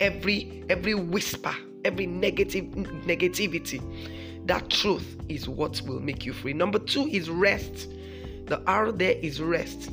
Every 0.00 0.64
every 0.68 0.94
whisper, 0.94 1.54
every 1.84 2.06
negative 2.06 2.64
negativity. 2.64 3.80
That 4.46 4.70
truth 4.70 5.16
is 5.28 5.48
what 5.48 5.80
will 5.82 6.00
make 6.00 6.24
you 6.24 6.32
free. 6.32 6.54
Number 6.54 6.78
2 6.78 7.08
is 7.08 7.28
rest. 7.28 7.88
The 8.46 8.62
R 8.66 8.90
there 8.90 9.16
is 9.20 9.40
rest. 9.40 9.90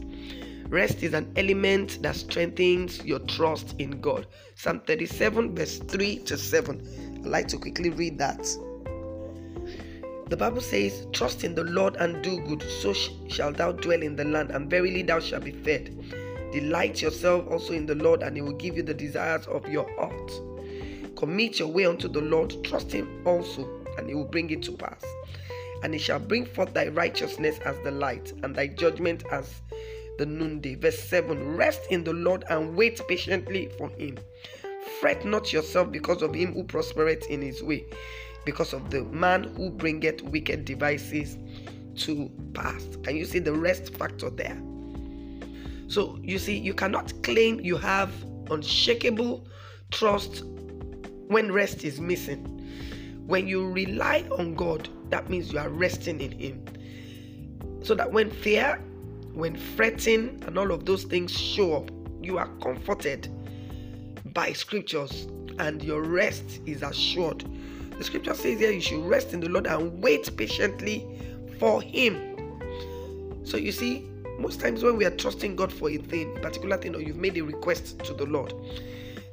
Rest 0.69 1.03
is 1.03 1.13
an 1.13 1.31
element 1.37 2.01
that 2.01 2.15
strengthens 2.15 3.03
your 3.05 3.19
trust 3.19 3.75
in 3.79 4.01
God. 4.01 4.27
Psalm 4.55 4.81
37, 4.81 5.55
verse 5.55 5.77
3 5.79 6.19
to 6.19 6.37
7. 6.37 7.19
I'd 7.19 7.25
like 7.25 7.47
to 7.49 7.57
quickly 7.57 7.89
read 7.89 8.17
that. 8.17 8.45
The 10.29 10.37
Bible 10.37 10.61
says, 10.61 11.07
Trust 11.13 11.43
in 11.43 11.55
the 11.55 11.63
Lord 11.63 11.95
and 11.97 12.23
do 12.23 12.39
good, 12.41 12.63
so 12.81 12.93
shalt 13.27 13.57
thou 13.57 13.71
dwell 13.71 14.01
in 14.01 14.15
the 14.15 14.25
land, 14.25 14.51
and 14.51 14.69
verily 14.69 15.01
thou 15.01 15.19
shalt 15.19 15.43
be 15.43 15.51
fed. 15.51 15.95
Delight 16.51 17.01
yourself 17.01 17.47
also 17.49 17.73
in 17.73 17.85
the 17.85 17.95
Lord, 17.95 18.23
and 18.23 18.35
he 18.35 18.41
will 18.41 18.53
give 18.53 18.75
you 18.77 18.83
the 18.83 18.93
desires 18.93 19.45
of 19.47 19.67
your 19.67 19.89
heart. 19.97 20.31
Commit 21.15 21.59
your 21.59 21.69
way 21.69 21.85
unto 21.85 22.07
the 22.07 22.21
Lord, 22.21 22.53
trust 22.63 22.91
him 22.91 23.21
also, 23.25 23.67
and 23.97 24.07
he 24.07 24.15
will 24.15 24.25
bring 24.25 24.49
it 24.49 24.63
to 24.63 24.71
pass 24.73 25.03
and 25.83 25.93
he 25.93 25.99
shall 25.99 26.19
bring 26.19 26.45
forth 26.45 26.73
thy 26.73 26.87
righteousness 26.87 27.59
as 27.65 27.77
the 27.83 27.91
light, 27.91 28.33
and 28.43 28.55
thy 28.55 28.67
judgment 28.67 29.23
as 29.31 29.61
the 30.17 30.25
noonday. 30.25 30.75
Verse 30.75 30.99
7 30.99 31.55
Rest 31.55 31.81
in 31.89 32.03
the 32.03 32.13
Lord 32.13 32.43
and 32.49 32.75
wait 32.75 32.99
patiently 33.07 33.69
for 33.77 33.89
him. 33.89 34.17
Fret 34.99 35.25
not 35.25 35.53
yourself 35.53 35.91
because 35.91 36.21
of 36.21 36.33
him 36.33 36.53
who 36.53 36.63
prospereth 36.63 37.25
in 37.29 37.41
his 37.41 37.61
way, 37.61 37.85
because 38.47 38.71
of 38.71 38.89
the 38.91 39.03
man 39.03 39.43
who 39.57 39.69
bringeth 39.69 40.21
wicked 40.21 40.63
devices 40.63 41.37
to 41.95 42.31
pass. 42.53 42.81
Can 43.03 43.17
you 43.17 43.25
see 43.25 43.39
the 43.39 43.51
rest 43.51 43.93
factor 43.97 44.29
there? 44.29 44.57
So 45.89 46.17
you 46.23 46.39
see, 46.39 46.57
you 46.57 46.73
cannot 46.73 47.11
claim 47.23 47.59
you 47.59 47.75
have 47.75 48.09
unshakable 48.49 49.45
trust 49.91 50.43
when 51.27 51.51
rest 51.51 51.83
is 51.83 51.99
missing. 51.99 52.45
When 53.27 53.49
you 53.49 53.69
rely 53.69 54.25
on 54.31 54.55
God, 54.55 54.87
that 55.09 55.29
means 55.29 55.51
you 55.51 55.59
are 55.59 55.67
resting 55.67 56.21
in 56.21 56.31
Him. 56.31 56.63
So 57.83 57.95
that 57.95 58.13
when 58.13 58.31
fear, 58.31 58.81
when 59.33 59.57
fretting, 59.57 60.41
and 60.47 60.57
all 60.57 60.71
of 60.71 60.85
those 60.85 61.03
things 61.03 61.37
show 61.37 61.75
up, 61.75 61.91
you 62.21 62.37
are 62.37 62.47
comforted 62.61 63.27
by 64.33 64.53
scriptures 64.53 65.27
and 65.59 65.83
your 65.83 66.01
rest 66.01 66.61
is 66.65 66.81
assured. 66.81 67.43
The 67.97 68.03
scripture 68.03 68.33
says 68.33 68.59
here 68.59 68.71
you 68.71 68.81
should 68.81 69.05
rest 69.05 69.33
in 69.33 69.39
the 69.39 69.49
Lord 69.49 69.67
and 69.67 70.01
wait 70.01 70.35
patiently 70.37 71.05
for 71.59 71.81
Him. 71.81 72.35
So 73.43 73.57
you 73.57 73.71
see, 73.71 74.09
most 74.39 74.59
times 74.59 74.83
when 74.83 74.97
we 74.97 75.05
are 75.05 75.15
trusting 75.15 75.55
God 75.55 75.71
for 75.71 75.89
a 75.89 75.97
thing, 75.97 76.37
a 76.37 76.39
particular 76.41 76.77
thing, 76.77 76.95
or 76.95 77.01
you've 77.01 77.17
made 77.17 77.37
a 77.37 77.41
request 77.41 77.99
to 78.05 78.13
the 78.13 78.25
Lord, 78.25 78.53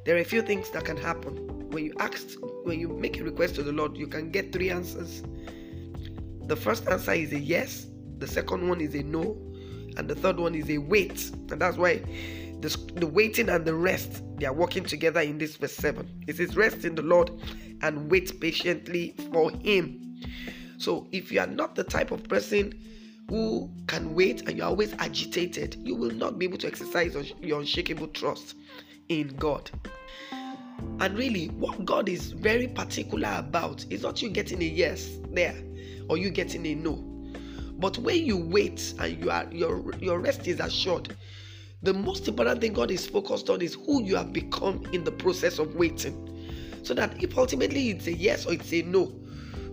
there 0.05 0.15
are 0.15 0.19
a 0.19 0.25
few 0.25 0.41
things 0.41 0.69
that 0.71 0.85
can 0.85 0.97
happen. 0.97 1.69
When 1.69 1.85
you 1.85 1.93
ask, 1.99 2.37
when 2.63 2.79
you 2.79 2.87
make 2.89 3.19
a 3.19 3.23
request 3.23 3.55
to 3.55 3.63
the 3.63 3.71
Lord, 3.71 3.97
you 3.97 4.07
can 4.07 4.31
get 4.31 4.51
three 4.51 4.69
answers 4.69 5.23
the 6.47 6.55
first 6.55 6.87
answer 6.87 7.13
is 7.13 7.33
a 7.33 7.39
yes, 7.39 7.87
the 8.19 8.27
second 8.27 8.67
one 8.69 8.79
is 8.79 8.93
a 8.93 9.01
no, 9.01 9.35
and 9.97 10.07
the 10.07 10.15
third 10.15 10.37
one 10.39 10.53
is 10.53 10.69
a 10.69 10.77
wait. 10.77 11.31
And 11.49 11.59
that's 11.59 11.77
why 11.77 12.03
the, 12.61 12.77
the 12.95 13.07
waiting 13.07 13.49
and 13.49 13.65
the 13.65 13.73
rest 13.73 14.21
they 14.37 14.45
are 14.45 14.53
working 14.53 14.83
together 14.83 15.21
in 15.21 15.39
this 15.39 15.55
verse 15.55 15.73
7. 15.73 16.07
It 16.27 16.37
says, 16.37 16.55
Rest 16.55 16.85
in 16.85 16.93
the 16.93 17.01
Lord 17.01 17.31
and 17.81 18.09
wait 18.09 18.39
patiently 18.39 19.15
for 19.31 19.51
Him. 19.51 20.21
So 20.77 21.07
if 21.11 21.31
you 21.31 21.39
are 21.39 21.47
not 21.47 21.75
the 21.75 21.83
type 21.83 22.11
of 22.11 22.23
person 22.23 22.73
who 23.29 23.69
can 23.87 24.13
wait 24.13 24.41
and 24.47 24.57
you're 24.57 24.67
always 24.67 24.93
agitated, 24.99 25.75
you 25.79 25.95
will 25.95 26.11
not 26.11 26.37
be 26.37 26.45
able 26.45 26.57
to 26.59 26.67
exercise 26.67 27.15
your 27.41 27.59
unshakable 27.59 28.07
trust 28.09 28.55
in 29.09 29.35
God. 29.37 29.69
And 30.99 31.17
really, 31.17 31.47
what 31.47 31.85
God 31.85 32.09
is 32.09 32.31
very 32.31 32.67
particular 32.67 33.33
about 33.37 33.85
is 33.89 34.03
not 34.03 34.21
you 34.21 34.29
getting 34.29 34.61
a 34.61 34.65
yes 34.65 35.09
there 35.31 35.55
or 36.09 36.17
you 36.17 36.29
getting 36.29 36.65
a 36.65 36.75
no. 36.75 37.03
But 37.77 37.97
when 37.97 38.25
you 38.25 38.37
wait 38.37 38.93
and 38.99 39.21
you 39.21 39.29
are 39.29 39.47
your 39.51 39.93
your 39.99 40.19
rest 40.19 40.47
is 40.47 40.59
assured, 40.59 41.15
the 41.83 41.93
most 41.93 42.27
important 42.27 42.61
thing 42.61 42.73
God 42.73 42.91
is 42.91 43.05
focused 43.05 43.49
on 43.49 43.61
is 43.61 43.73
who 43.73 44.03
you 44.03 44.15
have 44.15 44.31
become 44.31 44.83
in 44.93 45.03
the 45.03 45.11
process 45.11 45.59
of 45.59 45.75
waiting. 45.75 46.34
So 46.85 46.93
that 46.93 47.21
if 47.21 47.35
ultimately 47.35 47.89
it's 47.89 48.05
a 48.05 48.13
yes 48.13 48.45
or 48.45 48.53
it's 48.53 48.71
a 48.71 48.83
no, 48.83 49.11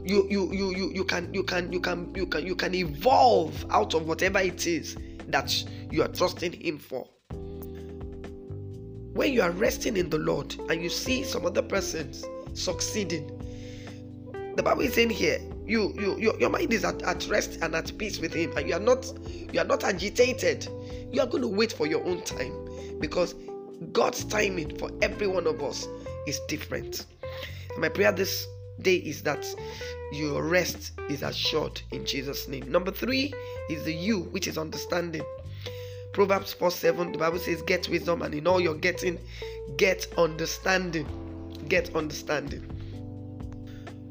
you 0.02 0.26
you 0.30 0.50
you 0.52 0.74
you, 0.74 0.92
you 0.94 1.04
can 1.04 1.32
you 1.34 1.42
can 1.42 1.70
you 1.70 1.78
can 1.78 2.14
you 2.14 2.26
can 2.26 2.46
you 2.46 2.56
can 2.56 2.74
evolve 2.74 3.66
out 3.70 3.92
of 3.92 4.06
whatever 4.06 4.38
it 4.38 4.66
is 4.66 4.96
that 5.28 5.62
you 5.90 6.02
are 6.02 6.08
trusting 6.08 6.52
him 6.52 6.78
for. 6.78 7.06
When 9.12 9.30
you 9.30 9.42
are 9.42 9.50
resting 9.50 9.98
in 9.98 10.08
the 10.08 10.16
Lord 10.16 10.56
and 10.70 10.82
you 10.82 10.88
see 10.88 11.22
some 11.22 11.44
other 11.44 11.60
persons 11.60 12.24
succeeding, 12.54 13.28
the 14.56 14.62
Bible 14.62 14.80
is 14.80 14.94
saying 14.94 15.10
here, 15.10 15.38
you 15.66 15.94
you 15.98 16.18
your, 16.18 16.40
your 16.40 16.48
mind 16.48 16.72
is 16.72 16.82
at, 16.82 17.02
at 17.02 17.26
rest 17.28 17.58
and 17.60 17.74
at 17.74 17.96
peace 17.98 18.20
with 18.20 18.32
him 18.32 18.56
and 18.56 18.68
you 18.68 18.74
are 18.74 18.80
not 18.80 19.12
you 19.52 19.60
are 19.60 19.66
not 19.66 19.84
agitated 19.84 20.66
you 21.12 21.20
are 21.20 21.26
going 21.26 21.42
to 21.42 21.48
wait 21.48 21.72
for 21.72 21.86
your 21.86 22.02
own 22.04 22.22
time 22.24 22.52
because 22.98 23.34
god's 23.92 24.24
timing 24.24 24.76
for 24.78 24.90
every 25.02 25.26
one 25.26 25.46
of 25.46 25.62
us 25.62 25.86
is 26.26 26.40
different. 26.48 27.06
My 27.78 27.88
prayer 27.88 28.12
this 28.12 28.46
day 28.80 28.96
is 28.96 29.22
that 29.22 29.46
your 30.12 30.42
rest 30.42 30.92
is 31.08 31.22
assured 31.22 31.80
in 31.90 32.04
jesus 32.04 32.48
name. 32.48 32.70
Number 32.70 32.90
three 32.90 33.32
is 33.70 33.84
the 33.84 33.94
you 33.94 34.20
which 34.30 34.46
is 34.46 34.58
understanding. 34.58 35.24
Proverbs 36.12 36.52
4 36.52 36.70
7 36.70 37.12
the 37.12 37.18
bible 37.18 37.38
says 37.38 37.62
get 37.62 37.88
wisdom 37.88 38.22
and 38.22 38.34
in 38.34 38.46
all 38.46 38.60
you're 38.60 38.74
getting 38.74 39.18
get 39.76 40.06
understanding. 40.18 41.06
Get 41.68 41.94
understanding. 41.94 42.68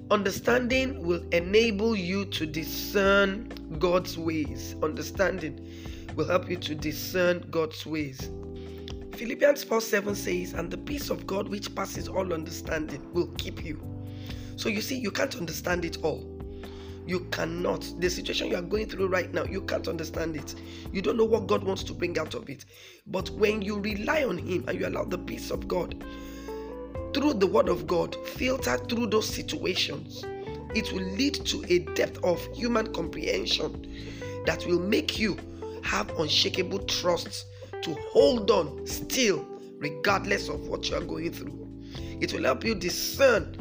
Understanding 0.10 1.06
will 1.06 1.24
enable 1.32 1.96
you 1.96 2.26
to 2.26 2.46
discern 2.46 3.48
God's 3.80 4.18
ways. 4.18 4.76
Understanding 4.84 5.66
will 6.16 6.28
help 6.28 6.50
you 6.50 6.58
to 6.58 6.76
discern 6.76 7.46
God's 7.50 7.86
ways. 7.86 8.30
Philippians 9.22 9.64
4 9.66 9.82
7 9.82 10.16
says, 10.16 10.54
And 10.54 10.72
the 10.72 10.80
peace 10.80 11.12
of 11.12 11.28
God 11.28 11.48
which 11.48 11.76
passes 11.76 12.08
all 12.08 12.34
understanding 12.34 13.08
will 13.14 13.28
keep 13.38 13.64
you. 13.64 13.80
So 14.56 14.68
you 14.68 14.82
see, 14.82 14.98
you 14.98 15.12
can't 15.12 15.36
understand 15.36 15.86
it 15.86 15.98
all. 16.02 16.26
You 17.06 17.20
cannot. 17.30 17.88
The 18.00 18.10
situation 18.10 18.48
you 18.48 18.56
are 18.56 18.64
going 18.64 18.90
through 18.90 19.10
right 19.10 19.32
now, 19.32 19.44
you 19.44 19.62
can't 19.62 19.88
understand 19.88 20.38
it. 20.38 20.56
You 20.92 21.04
don't 21.04 21.18
know 21.18 21.26
what 21.26 21.46
God 21.46 21.64
wants 21.64 21.84
to 21.84 21.94
bring 21.94 22.18
out 22.18 22.34
of 22.34 22.50
it. 22.50 22.66
But 23.06 23.30
when 23.30 23.62
you 23.62 23.78
rely 23.78 24.24
on 24.24 24.40
Him 24.40 24.66
and 24.68 24.80
you 24.80 24.88
allow 24.88 25.04
the 25.04 25.20
peace 25.20 25.52
of 25.52 25.68
God 25.68 26.04
through 27.14 27.36
the 27.36 27.46
word 27.46 27.70
of 27.70 27.86
God, 27.86 28.16
filter 28.30 28.78
through 28.90 29.06
those 29.06 29.30
situations, 29.30 30.24
it 30.74 30.92
will 30.92 31.06
lead 31.14 31.36
to 31.46 31.64
a 31.70 31.78
depth 31.94 32.24
of 32.24 32.44
human 32.56 32.92
comprehension 32.92 33.86
that 34.48 34.66
will 34.66 34.80
make 34.80 35.20
you 35.20 35.38
have 35.84 36.10
unshakable 36.18 36.80
trust 36.86 37.46
to 37.84 37.94
hold 38.12 38.52
on 38.52 38.86
still, 38.86 39.46
regardless 39.78 40.50
of 40.50 40.68
what 40.68 40.90
you 40.90 40.96
are 40.96 41.04
going 41.04 41.32
through. 41.32 41.68
It 42.22 42.34
will 42.34 42.44
help 42.44 42.64
you 42.64 42.76
discern, 42.76 43.58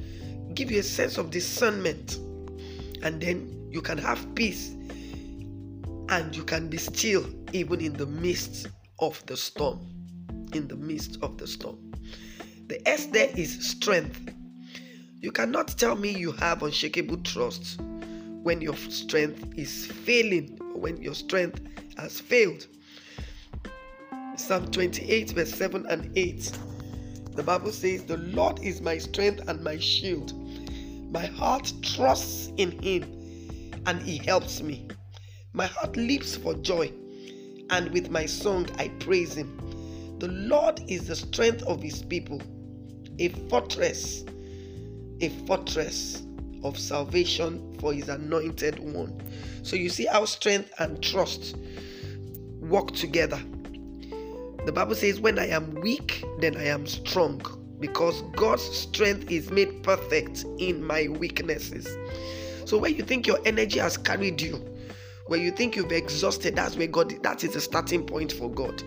give 0.54 0.70
you 0.70 0.80
a 0.80 0.82
sense 0.82 1.18
of 1.18 1.30
discernment, 1.30 2.18
and 3.02 3.20
then 3.20 3.68
you 3.70 3.80
can 3.80 3.98
have 3.98 4.34
peace 4.34 4.74
and 6.10 6.34
you 6.34 6.42
can 6.42 6.68
be 6.68 6.76
still 6.76 7.24
even 7.52 7.80
in 7.80 7.92
the 7.94 8.06
midst 8.06 8.68
of 8.98 9.24
the 9.26 9.36
storm. 9.36 9.80
In 10.52 10.66
the 10.66 10.76
midst 10.76 11.18
of 11.22 11.38
the 11.38 11.46
storm. 11.46 11.92
The 12.66 12.86
S 12.88 13.06
there 13.06 13.30
is 13.36 13.66
strength. 13.66 14.34
You 15.20 15.30
cannot 15.30 15.68
tell 15.68 15.96
me 15.96 16.10
you 16.10 16.32
have 16.32 16.62
unshakable 16.62 17.18
trust 17.18 17.80
when 18.42 18.60
your 18.60 18.76
strength 18.76 19.52
is 19.56 19.86
failing 19.86 20.58
when 20.74 21.00
your 21.00 21.14
strength 21.14 21.60
has 21.96 22.20
failed. 22.20 22.66
Psalm 24.40 24.68
28, 24.70 25.30
verse 25.32 25.54
7 25.54 25.87
and 25.87 26.11
8. 26.16 26.59
The 27.37 27.42
Bible 27.42 27.70
says, 27.70 28.04
The 28.04 28.16
Lord 28.16 28.59
is 28.61 28.80
my 28.80 28.97
strength 28.97 29.47
and 29.47 29.62
my 29.62 29.78
shield. 29.78 30.32
My 31.12 31.26
heart 31.26 31.73
trusts 31.82 32.50
in 32.56 32.73
him 32.82 33.04
and 33.87 34.00
he 34.00 34.16
helps 34.16 34.62
me. 34.62 34.88
My 35.52 35.66
heart 35.66 35.97
leaps 35.97 36.37
for 36.37 36.54
joy, 36.54 36.90
and 37.68 37.92
with 37.92 38.11
my 38.11 38.26
song 38.26 38.66
I 38.78 38.88
praise 38.99 39.35
him. 39.35 40.16
The 40.18 40.28
Lord 40.28 40.80
is 40.88 41.06
the 41.06 41.16
strength 41.16 41.62
of 41.64 41.82
his 41.82 42.02
people, 42.02 42.40
a 43.18 43.28
fortress, 43.50 44.25
a 45.20 45.28
fortress 45.47 46.23
of 46.64 46.78
salvation 46.78 47.76
for 47.78 47.92
his 47.92 48.09
anointed 48.09 48.78
one. 48.78 49.20
So 49.62 49.76
you 49.76 49.90
see 49.90 50.06
how 50.06 50.25
strength 50.25 50.73
and 50.78 51.00
trust 51.02 51.56
work 52.61 52.92
together. 52.92 53.40
The 54.66 54.72
Bible 54.72 54.94
says, 54.94 55.20
When 55.20 55.38
I 55.38 55.48
am 55.48 55.74
weak, 55.76 56.24
then 56.38 56.56
I 56.56 56.64
am 56.64 56.86
strong, 56.86 57.42
because 57.80 58.22
God's 58.36 58.62
strength 58.62 59.30
is 59.30 59.50
made 59.50 59.82
perfect 59.82 60.44
in 60.58 60.84
my 60.84 61.08
weaknesses. 61.08 61.88
So 62.68 62.76
when 62.78 62.94
you 62.94 63.02
think 63.02 63.26
your 63.26 63.38
energy 63.46 63.78
has 63.78 63.96
carried 63.96 64.40
you, 64.40 64.64
when 65.26 65.40
you 65.40 65.50
think 65.50 65.76
you've 65.76 65.92
exhausted, 65.92 66.56
that's 66.56 66.76
where 66.76 66.88
God, 66.88 67.22
that 67.22 67.42
is 67.42 67.54
the 67.54 67.60
starting 67.60 68.04
point 68.04 68.32
for 68.32 68.50
God. 68.50 68.82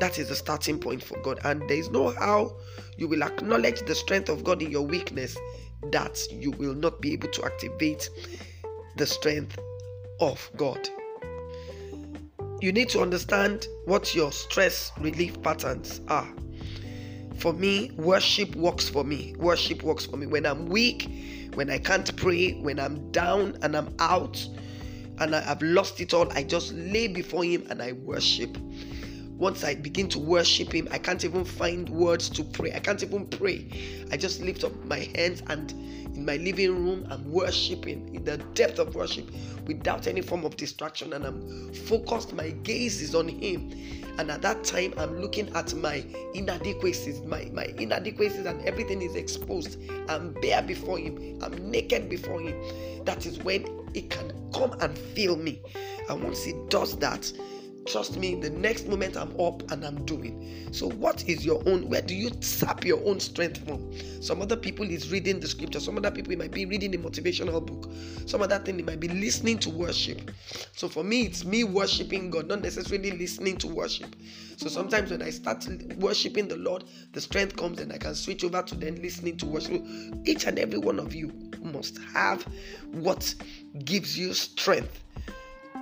That 0.00 0.18
is 0.18 0.28
the 0.28 0.34
starting 0.34 0.78
point 0.78 1.02
for 1.02 1.20
God. 1.22 1.38
And 1.44 1.60
there 1.68 1.76
is 1.76 1.90
no 1.90 2.10
how 2.10 2.56
you 2.96 3.06
will 3.06 3.22
acknowledge 3.22 3.82
the 3.82 3.94
strength 3.94 4.28
of 4.28 4.44
God 4.44 4.62
in 4.62 4.70
your 4.70 4.82
weakness 4.82 5.36
that 5.92 6.20
you 6.32 6.52
will 6.52 6.74
not 6.74 7.00
be 7.00 7.12
able 7.12 7.28
to 7.28 7.44
activate 7.44 8.10
the 8.96 9.06
strength 9.06 9.58
of 10.20 10.50
God. 10.56 10.88
You 12.60 12.72
need 12.72 12.88
to 12.88 13.00
understand 13.00 13.68
what 13.84 14.16
your 14.16 14.32
stress 14.32 14.90
relief 14.98 15.40
patterns 15.42 16.00
are. 16.08 16.28
For 17.36 17.52
me, 17.52 17.92
worship 17.96 18.56
works 18.56 18.88
for 18.88 19.04
me. 19.04 19.36
Worship 19.38 19.84
works 19.84 20.06
for 20.06 20.16
me. 20.16 20.26
When 20.26 20.44
I'm 20.44 20.66
weak, 20.66 21.08
when 21.54 21.70
I 21.70 21.78
can't 21.78 22.16
pray, 22.16 22.54
when 22.54 22.80
I'm 22.80 23.12
down 23.12 23.56
and 23.62 23.76
I'm 23.76 23.94
out 24.00 24.44
and 25.18 25.36
I 25.36 25.40
have 25.42 25.62
lost 25.62 26.00
it 26.00 26.12
all, 26.12 26.32
I 26.32 26.42
just 26.42 26.72
lay 26.72 27.06
before 27.06 27.44
Him 27.44 27.64
and 27.70 27.80
I 27.80 27.92
worship. 27.92 28.58
Once 29.38 29.62
I 29.62 29.76
begin 29.76 30.08
to 30.08 30.18
worship 30.18 30.72
Him, 30.72 30.88
I 30.90 30.98
can't 30.98 31.24
even 31.24 31.44
find 31.44 31.88
words 31.88 32.28
to 32.30 32.42
pray. 32.44 32.72
I 32.74 32.80
can't 32.80 33.02
even 33.02 33.26
pray. 33.26 33.66
I 34.10 34.16
just 34.16 34.40
lift 34.40 34.64
up 34.64 34.74
my 34.84 35.08
hands 35.14 35.42
and 35.46 35.72
in 36.18 36.24
my 36.24 36.36
living 36.38 36.84
room, 36.84 37.06
I'm 37.10 37.30
worshiping 37.30 38.12
in 38.12 38.24
the 38.24 38.38
depth 38.54 38.80
of 38.80 38.96
worship 38.96 39.30
without 39.68 40.08
any 40.08 40.20
form 40.20 40.44
of 40.44 40.56
distraction. 40.56 41.12
And 41.12 41.24
I'm 41.24 41.72
focused, 41.72 42.32
my 42.32 42.50
gaze 42.50 43.00
is 43.00 43.14
on 43.14 43.28
Him. 43.28 43.70
And 44.18 44.28
at 44.32 44.42
that 44.42 44.64
time, 44.64 44.94
I'm 44.98 45.20
looking 45.20 45.48
at 45.54 45.72
my 45.74 46.04
inadequacies, 46.34 47.20
my, 47.20 47.48
my 47.52 47.66
inadequacies, 47.78 48.46
and 48.46 48.60
everything 48.66 49.00
is 49.00 49.14
exposed. 49.14 49.78
I'm 50.08 50.32
bare 50.42 50.60
before 50.60 50.98
Him, 50.98 51.38
I'm 51.40 51.70
naked 51.70 52.08
before 52.08 52.40
Him. 52.40 53.04
That 53.04 53.24
is 53.24 53.38
when 53.44 53.64
He 53.94 54.02
can 54.02 54.32
come 54.52 54.72
and 54.80 54.98
fill 54.98 55.36
me. 55.36 55.62
And 56.10 56.24
once 56.24 56.42
He 56.42 56.54
does 56.68 56.96
that, 56.96 57.32
trust 57.88 58.18
me 58.18 58.34
the 58.34 58.50
next 58.50 58.86
moment 58.86 59.16
i'm 59.16 59.38
up 59.40 59.70
and 59.70 59.84
i'm 59.84 60.04
doing. 60.04 60.68
So 60.72 60.90
what 60.90 61.26
is 61.28 61.44
your 61.44 61.62
own 61.66 61.88
where 61.88 62.02
do 62.02 62.14
you 62.14 62.30
tap 62.30 62.84
your 62.84 63.02
own 63.06 63.18
strength 63.20 63.64
from? 63.64 63.92
Some 64.22 64.42
other 64.42 64.56
people 64.56 64.88
is 64.88 65.10
reading 65.10 65.40
the 65.40 65.48
scripture. 65.48 65.80
Some 65.80 65.96
other 65.96 66.10
people 66.10 66.36
might 66.36 66.50
be 66.50 66.66
reading 66.66 66.94
a 66.94 66.98
motivational 66.98 67.64
book. 67.64 67.90
Some 68.26 68.42
other 68.42 68.58
thing 68.58 68.76
they 68.76 68.82
might 68.82 69.00
be 69.00 69.08
listening 69.08 69.58
to 69.60 69.70
worship. 69.70 70.30
So 70.72 70.88
for 70.88 71.02
me 71.02 71.22
it's 71.22 71.44
me 71.44 71.64
worshiping 71.64 72.30
god 72.30 72.48
not 72.48 72.60
necessarily 72.60 73.12
listening 73.12 73.56
to 73.58 73.68
worship. 73.68 74.14
So 74.56 74.68
sometimes 74.68 75.10
when 75.10 75.22
i 75.22 75.30
start 75.30 75.66
worshiping 75.98 76.48
the 76.48 76.56
lord 76.56 76.84
the 77.12 77.20
strength 77.20 77.56
comes 77.56 77.80
and 77.80 77.92
i 77.92 77.98
can 77.98 78.14
switch 78.14 78.44
over 78.44 78.62
to 78.62 78.74
then 78.74 79.00
listening 79.00 79.38
to 79.38 79.46
worship. 79.46 79.82
Each 80.24 80.46
and 80.46 80.58
every 80.58 80.78
one 80.78 80.98
of 80.98 81.14
you 81.14 81.32
must 81.62 81.98
have 82.14 82.46
what 82.92 83.34
gives 83.84 84.18
you 84.18 84.34
strength 84.34 85.04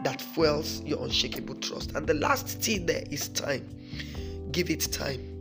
that 0.02 0.20
fuels 0.20 0.82
your 0.82 1.02
unshakable 1.04 1.56
trust. 1.56 1.92
And 1.92 2.06
the 2.06 2.14
last 2.14 2.62
T 2.62 2.78
there 2.78 3.04
is 3.10 3.28
time. 3.28 3.68
Give 4.52 4.70
it 4.70 4.92
time. 4.92 5.32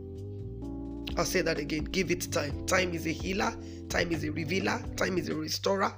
I'll 1.16 1.24
say 1.24 1.40
that 1.42 1.58
again. 1.58 1.84
Give 1.84 2.10
it 2.10 2.30
time. 2.30 2.66
Time 2.66 2.92
is 2.92 3.06
a 3.06 3.12
healer, 3.12 3.54
time 3.88 4.12
is 4.12 4.24
a 4.24 4.30
revealer, 4.30 4.82
time 4.96 5.16
is 5.18 5.28
a 5.28 5.34
restorer. 5.34 5.92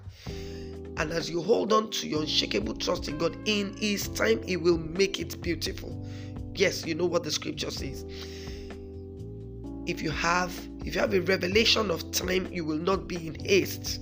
And 0.96 1.12
as 1.12 1.30
you 1.30 1.42
hold 1.42 1.72
on 1.72 1.90
to 1.90 2.08
your 2.08 2.20
unshakable 2.20 2.74
trust 2.74 3.08
in 3.08 3.18
God, 3.18 3.36
in 3.46 3.76
His 3.76 4.08
time, 4.08 4.42
He 4.42 4.56
will 4.56 4.78
make 4.78 5.20
it 5.20 5.40
beautiful. 5.40 6.06
Yes, 6.54 6.84
you 6.84 6.94
know 6.94 7.06
what 7.06 7.22
the 7.22 7.30
scripture 7.30 7.70
says. 7.70 8.04
If 9.86 10.02
you 10.02 10.10
have 10.10 10.52
if 10.84 10.94
you 10.94 11.00
have 11.00 11.14
a 11.14 11.20
revelation 11.20 11.90
of 11.90 12.10
time, 12.12 12.48
you 12.52 12.64
will 12.64 12.78
not 12.78 13.08
be 13.08 13.26
in 13.26 13.34
haste. 13.44 14.00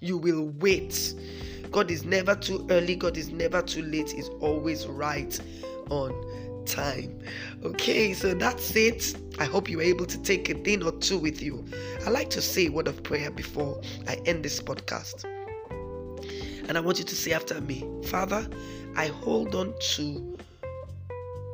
You 0.00 0.16
will 0.16 0.48
wait 0.58 1.14
God 1.72 1.90
is 1.90 2.04
never 2.04 2.34
too 2.34 2.66
early, 2.70 2.94
God 2.94 3.16
is 3.16 3.30
never 3.30 3.62
too 3.62 3.82
late, 3.82 4.10
He's 4.10 4.28
always 4.40 4.86
right 4.86 5.38
on 5.90 6.12
time. 6.66 7.18
Okay, 7.64 8.12
so 8.12 8.34
that's 8.34 8.76
it. 8.76 9.16
I 9.38 9.44
hope 9.44 9.68
you 9.68 9.78
were 9.78 9.82
able 9.82 10.06
to 10.06 10.22
take 10.22 10.48
a 10.50 10.54
thing 10.54 10.82
or 10.82 10.92
two 10.92 11.18
with 11.18 11.42
you. 11.42 11.64
I 12.06 12.10
like 12.10 12.30
to 12.30 12.42
say 12.42 12.66
a 12.66 12.70
word 12.70 12.88
of 12.88 13.02
prayer 13.02 13.30
before 13.30 13.80
I 14.06 14.16
end 14.26 14.44
this 14.44 14.60
podcast. 14.60 15.24
And 16.68 16.76
I 16.76 16.80
want 16.80 16.98
you 16.98 17.04
to 17.04 17.16
say 17.16 17.32
after 17.32 17.60
me, 17.60 17.84
Father, 18.04 18.46
I 18.94 19.06
hold 19.06 19.54
on 19.54 19.74
to 19.94 20.38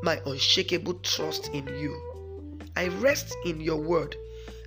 my 0.03 0.21
unshakable 0.27 0.95
trust 0.95 1.49
in 1.49 1.67
you. 1.79 2.59
I 2.77 2.89
rest 2.89 3.35
in 3.45 3.61
your 3.61 3.81
word 3.81 4.17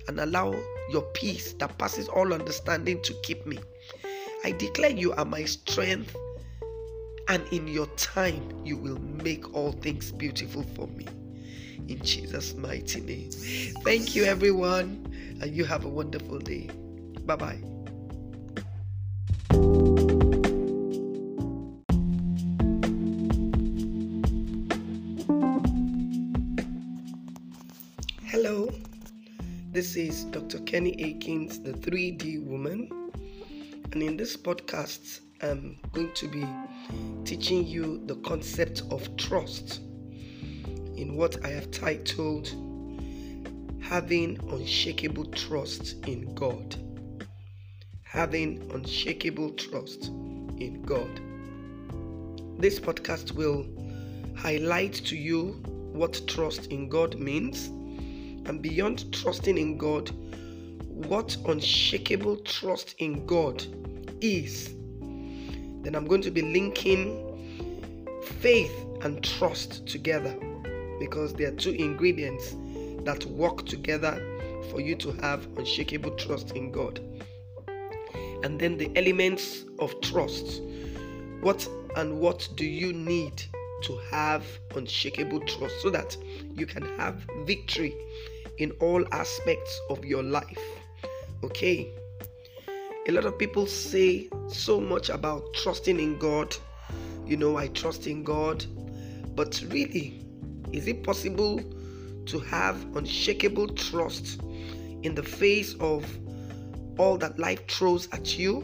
and 0.08 0.18
allow 0.18 0.54
your 0.90 1.02
peace 1.14 1.52
that 1.54 1.78
passes 1.78 2.08
all 2.08 2.32
understanding 2.32 3.00
to 3.02 3.14
keep 3.22 3.46
me. 3.46 3.58
I 4.44 4.50
declare 4.50 4.90
you 4.90 5.12
are 5.12 5.24
my 5.24 5.44
strength, 5.44 6.16
and 7.28 7.46
in 7.52 7.68
your 7.68 7.86
time 7.96 8.42
you 8.64 8.76
will 8.76 8.98
make 8.98 9.54
all 9.54 9.70
things 9.70 10.10
beautiful 10.10 10.64
for 10.74 10.88
me. 10.88 11.06
In 11.86 12.00
Jesus' 12.02 12.54
mighty 12.54 13.00
name. 13.02 13.30
Thank 13.84 14.16
you, 14.16 14.24
everyone, 14.24 15.06
and 15.40 15.54
you 15.54 15.64
have 15.64 15.84
a 15.84 15.88
wonderful 15.88 16.40
day. 16.40 16.68
Bye 17.24 17.36
bye. 17.36 17.58
Hello, 28.24 28.72
this 29.70 29.94
is 29.94 30.24
Dr. 30.24 30.58
Kenny 30.60 30.96
Akins, 31.00 31.60
the 31.60 31.74
3D 31.74 32.42
woman 32.44 32.88
and 33.92 34.02
in 34.02 34.16
this 34.16 34.38
podcast, 34.38 35.20
I'm 35.42 35.78
going 35.92 36.14
to 36.14 36.26
be 36.26 36.46
teaching 37.26 37.66
you 37.66 38.02
the 38.06 38.16
concept 38.16 38.82
of 38.90 39.14
trust 39.18 39.80
in 40.96 41.14
what 41.14 41.44
I 41.44 41.48
have 41.48 41.70
titled 41.70 42.48
Having 43.82 44.40
Unshakable 44.50 45.26
Trust 45.26 46.06
in 46.06 46.34
God. 46.34 46.74
Having 48.02 48.70
Unshakable 48.72 49.50
Trust 49.50 50.06
in 50.06 50.82
God. 50.86 51.20
This 52.58 52.80
podcast 52.80 53.32
will 53.32 53.66
highlight 54.34 54.94
to 54.94 55.16
you 55.16 55.62
what 55.92 56.26
trust 56.26 56.68
in 56.68 56.88
God 56.88 57.18
means, 57.18 57.66
and 58.48 58.62
beyond 58.62 59.12
trusting 59.12 59.58
in 59.58 59.76
God, 59.76 60.10
what 61.06 61.36
unshakable 61.46 62.36
trust 62.38 62.94
in 62.98 63.26
God 63.26 63.64
is, 64.20 64.74
then 65.82 65.94
I'm 65.94 66.06
going 66.06 66.22
to 66.22 66.30
be 66.30 66.42
linking 66.42 67.28
faith 68.40 68.72
and 69.02 69.22
trust 69.22 69.86
together 69.86 70.36
because 70.98 71.34
they 71.34 71.44
are 71.44 71.52
two 71.56 71.72
ingredients 71.72 72.54
that 73.04 73.24
work 73.26 73.66
together 73.66 74.14
for 74.70 74.80
you 74.80 74.94
to 74.96 75.12
have 75.20 75.46
unshakable 75.56 76.12
trust 76.12 76.52
in 76.52 76.70
God. 76.70 77.00
And 78.44 78.58
then 78.58 78.78
the 78.78 78.90
elements 78.96 79.64
of 79.78 80.00
trust. 80.00 80.62
What 81.40 81.68
and 81.96 82.20
what 82.20 82.48
do 82.54 82.64
you 82.64 82.92
need 82.92 83.42
to 83.82 83.96
have 84.10 84.44
unshakable 84.74 85.40
trust 85.40 85.80
so 85.82 85.90
that 85.90 86.16
you 86.54 86.66
can 86.66 86.82
have 86.98 87.26
victory 87.44 87.94
in 88.58 88.70
all 88.80 89.04
aspects 89.12 89.80
of 89.90 90.04
your 90.04 90.22
life. 90.22 90.81
Okay. 91.44 91.92
A 93.08 93.12
lot 93.12 93.24
of 93.24 93.36
people 93.36 93.66
say 93.66 94.28
so 94.48 94.80
much 94.80 95.08
about 95.08 95.52
trusting 95.54 95.98
in 95.98 96.16
God. 96.18 96.54
You 97.26 97.36
know, 97.36 97.56
I 97.56 97.66
trust 97.68 98.06
in 98.06 98.22
God. 98.22 98.64
But 99.34 99.60
really, 99.68 100.20
is 100.72 100.86
it 100.86 101.02
possible 101.02 101.60
to 102.26 102.38
have 102.38 102.76
unshakable 102.96 103.68
trust 103.68 104.40
in 105.02 105.16
the 105.16 105.22
face 105.22 105.74
of 105.80 106.06
all 106.96 107.16
that 107.18 107.38
life 107.38 107.66
throws 107.66 108.08
at 108.12 108.38
you? 108.38 108.60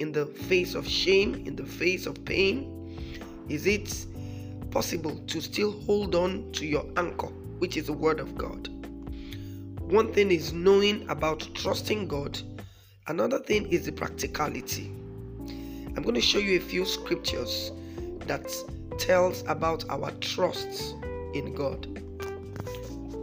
In 0.00 0.12
the 0.12 0.26
face 0.26 0.74
of 0.74 0.86
shame, 0.86 1.34
in 1.46 1.56
the 1.56 1.64
face 1.64 2.04
of 2.06 2.22
pain? 2.26 2.76
Is 3.48 3.66
it 3.66 4.06
possible 4.70 5.16
to 5.28 5.40
still 5.40 5.72
hold 5.82 6.14
on 6.14 6.52
to 6.52 6.66
your 6.66 6.84
anchor, 6.96 7.28
which 7.58 7.76
is 7.76 7.86
the 7.86 7.92
Word 7.92 8.20
of 8.20 8.36
God? 8.36 8.68
One 9.90 10.12
thing 10.12 10.30
is 10.30 10.52
knowing 10.52 11.04
about 11.08 11.48
trusting 11.52 12.06
God, 12.06 12.40
another 13.08 13.40
thing 13.40 13.66
is 13.72 13.86
the 13.86 13.90
practicality. 13.90 14.84
I'm 14.86 16.02
going 16.04 16.14
to 16.14 16.20
show 16.20 16.38
you 16.38 16.58
a 16.58 16.62
few 16.62 16.84
scriptures 16.84 17.72
that 18.28 18.48
tells 18.98 19.42
about 19.48 19.84
our 19.90 20.12
trust 20.20 20.94
in 21.34 21.56
God. 21.56 21.88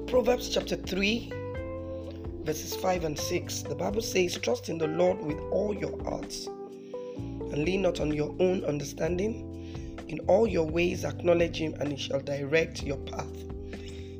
Proverbs 0.07 0.49
chapter 0.49 0.75
3 0.75 1.31
verses 2.43 2.75
5 2.75 3.05
and 3.05 3.17
6. 3.17 3.61
The 3.61 3.75
Bible 3.75 4.01
says, 4.01 4.37
"Trust 4.37 4.67
in 4.67 4.77
the 4.77 4.87
Lord 4.87 5.21
with 5.21 5.39
all 5.51 5.73
your 5.73 5.97
hearts, 6.03 6.47
and 6.47 7.63
lean 7.63 7.83
not 7.83 8.01
on 8.01 8.13
your 8.13 8.35
own 8.41 8.65
understanding." 8.65 10.03
In 10.09 10.19
all 10.27 10.45
your 10.45 10.67
ways, 10.67 11.05
acknowledge 11.05 11.61
Him, 11.61 11.75
and 11.79 11.93
He 11.93 11.97
shall 11.97 12.19
direct 12.19 12.83
your 12.83 12.97
path. 12.97 13.45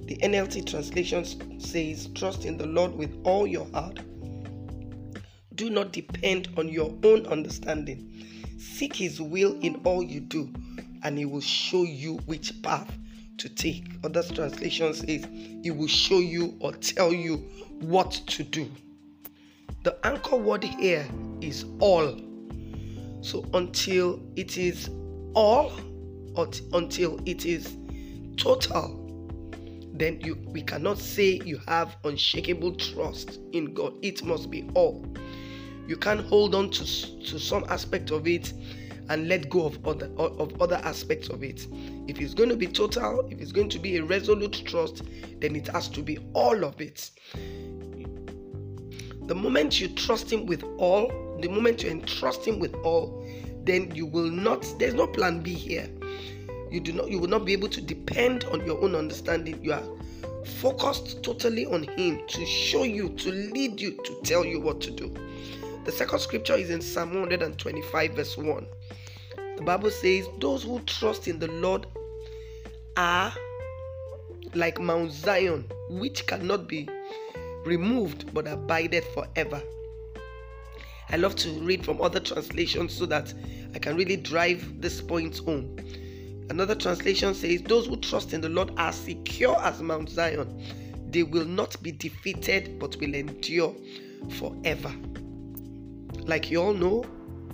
The 0.07 0.15
NLT 0.17 0.65
translation 0.65 1.59
says, 1.59 2.07
Trust 2.15 2.45
in 2.45 2.57
the 2.57 2.65
Lord 2.65 2.95
with 2.95 3.13
all 3.25 3.45
your 3.45 3.67
heart. 3.71 3.99
Do 5.55 5.69
not 5.69 5.91
depend 5.91 6.47
on 6.55 6.69
your 6.69 6.95
own 7.03 7.25
understanding. 7.25 8.25
Seek 8.57 8.95
His 8.95 9.19
will 9.19 9.59
in 9.59 9.81
all 9.83 10.01
you 10.01 10.21
do, 10.21 10.49
and 11.03 11.17
He 11.17 11.25
will 11.25 11.41
show 11.41 11.83
you 11.83 12.19
which 12.25 12.61
path 12.61 12.89
to 13.37 13.49
take. 13.49 13.83
Other 14.05 14.23
translations 14.23 14.99
says, 14.99 15.27
He 15.61 15.71
will 15.71 15.89
show 15.89 16.19
you 16.19 16.55
or 16.61 16.71
tell 16.71 17.11
you 17.11 17.37
what 17.81 18.11
to 18.27 18.43
do. 18.43 18.71
The 19.83 19.97
anchor 20.05 20.37
word 20.37 20.63
here 20.63 21.05
is 21.41 21.65
all. 21.79 22.17
So 23.19 23.45
until 23.53 24.21
it 24.37 24.57
is 24.57 24.89
all 25.33 25.73
or 26.35 26.47
until 26.71 27.19
it 27.25 27.45
is 27.45 27.75
total 28.37 29.06
then 29.99 30.19
you 30.21 30.35
we 30.47 30.61
cannot 30.61 30.97
say 30.97 31.41
you 31.45 31.59
have 31.67 31.97
unshakable 32.03 32.75
trust 32.75 33.39
in 33.53 33.73
God. 33.73 33.93
It 34.01 34.23
must 34.23 34.49
be 34.51 34.67
all. 34.73 35.05
You 35.87 35.95
can't 35.95 36.25
hold 36.25 36.53
on 36.53 36.69
to, 36.71 36.83
to 36.83 37.39
some 37.39 37.63
aspect 37.69 38.11
of 38.11 38.27
it 38.27 38.53
and 39.09 39.29
let 39.29 39.49
go 39.49 39.65
of 39.65 39.87
other 39.87 40.09
of 40.17 40.61
other 40.61 40.81
aspects 40.83 41.29
of 41.29 41.43
it. 41.43 41.67
If 42.07 42.19
it's 42.19 42.33
going 42.33 42.49
to 42.49 42.57
be 42.57 42.67
total 42.67 43.27
if 43.31 43.39
it's 43.39 43.51
going 43.51 43.69
to 43.69 43.79
be 43.79 43.97
a 43.97 44.03
resolute 44.03 44.63
trust 44.65 45.03
then 45.39 45.55
it 45.55 45.67
has 45.67 45.87
to 45.89 46.01
be 46.01 46.17
all 46.33 46.63
of 46.63 46.79
it. 46.81 47.11
The 49.27 49.35
moment 49.35 49.79
you 49.79 49.89
trust 49.89 50.31
him 50.31 50.45
with 50.45 50.63
all 50.77 51.37
the 51.41 51.47
moment 51.49 51.83
you 51.83 51.89
entrust 51.89 52.45
him 52.45 52.59
with 52.59 52.73
all 52.75 53.23
then 53.63 53.91
you 53.93 54.05
will 54.05 54.29
not 54.29 54.65
there's 54.79 54.93
no 54.93 55.07
plan 55.07 55.41
b 55.41 55.53
here 55.53 55.89
you 56.71 56.79
do 56.79 56.93
not 56.93 57.09
you 57.09 57.19
will 57.19 57.29
not 57.29 57.45
be 57.45 57.53
able 57.53 57.69
to 57.69 57.81
depend 57.81 58.45
on 58.45 58.65
your 58.65 58.81
own 58.83 58.95
understanding. 58.95 59.63
You 59.63 59.73
are 59.73 59.83
focused 60.45 61.23
totally 61.23 61.65
on 61.65 61.83
him 61.83 62.21
to 62.27 62.45
show 62.45 62.83
you 62.83 63.09
to 63.09 63.31
lead 63.31 63.79
you 63.81 63.91
to 64.03 64.19
tell 64.23 64.45
you 64.45 64.59
what 64.59 64.81
to 64.81 64.91
do. 64.91 65.13
The 65.85 65.91
second 65.91 66.19
scripture 66.19 66.55
is 66.55 66.69
in 66.69 66.81
psalm 66.81 67.13
125 67.13 68.11
verse 68.13 68.37
1 68.37 68.67
the 69.57 69.63
bible 69.63 69.89
says 69.89 70.27
those 70.39 70.63
who 70.63 70.79
trust 70.81 71.27
in 71.27 71.39
the 71.39 71.47
lord 71.47 71.87
are 72.95 73.33
like 74.53 74.79
mount 74.79 75.11
zion 75.11 75.65
which 75.89 76.27
cannot 76.27 76.67
be 76.67 76.87
removed 77.65 78.33
but 78.33 78.47
abideth 78.47 79.05
forever. 79.13 79.61
I 81.09 81.17
love 81.17 81.35
to 81.37 81.49
read 81.61 81.85
from 81.85 82.01
other 82.01 82.19
translations 82.19 82.93
so 82.93 83.05
that 83.07 83.33
I 83.73 83.79
can 83.79 83.95
really 83.95 84.17
drive 84.17 84.81
this 84.81 85.01
point 85.01 85.37
home. 85.37 85.77
Another 86.49 86.75
translation 86.75 87.33
says, 87.33 87.61
Those 87.61 87.87
who 87.87 87.97
trust 87.97 88.33
in 88.33 88.41
the 88.41 88.49
Lord 88.49 88.71
are 88.77 88.93
secure 88.93 89.57
as 89.61 89.81
Mount 89.81 90.09
Zion. 90.09 90.63
They 91.09 91.23
will 91.23 91.45
not 91.45 91.81
be 91.81 91.91
defeated 91.91 92.79
but 92.79 92.95
will 92.97 93.13
endure 93.13 93.75
forever. 94.31 94.93
Like 96.25 96.49
you 96.51 96.61
all 96.61 96.73
know, 96.73 97.05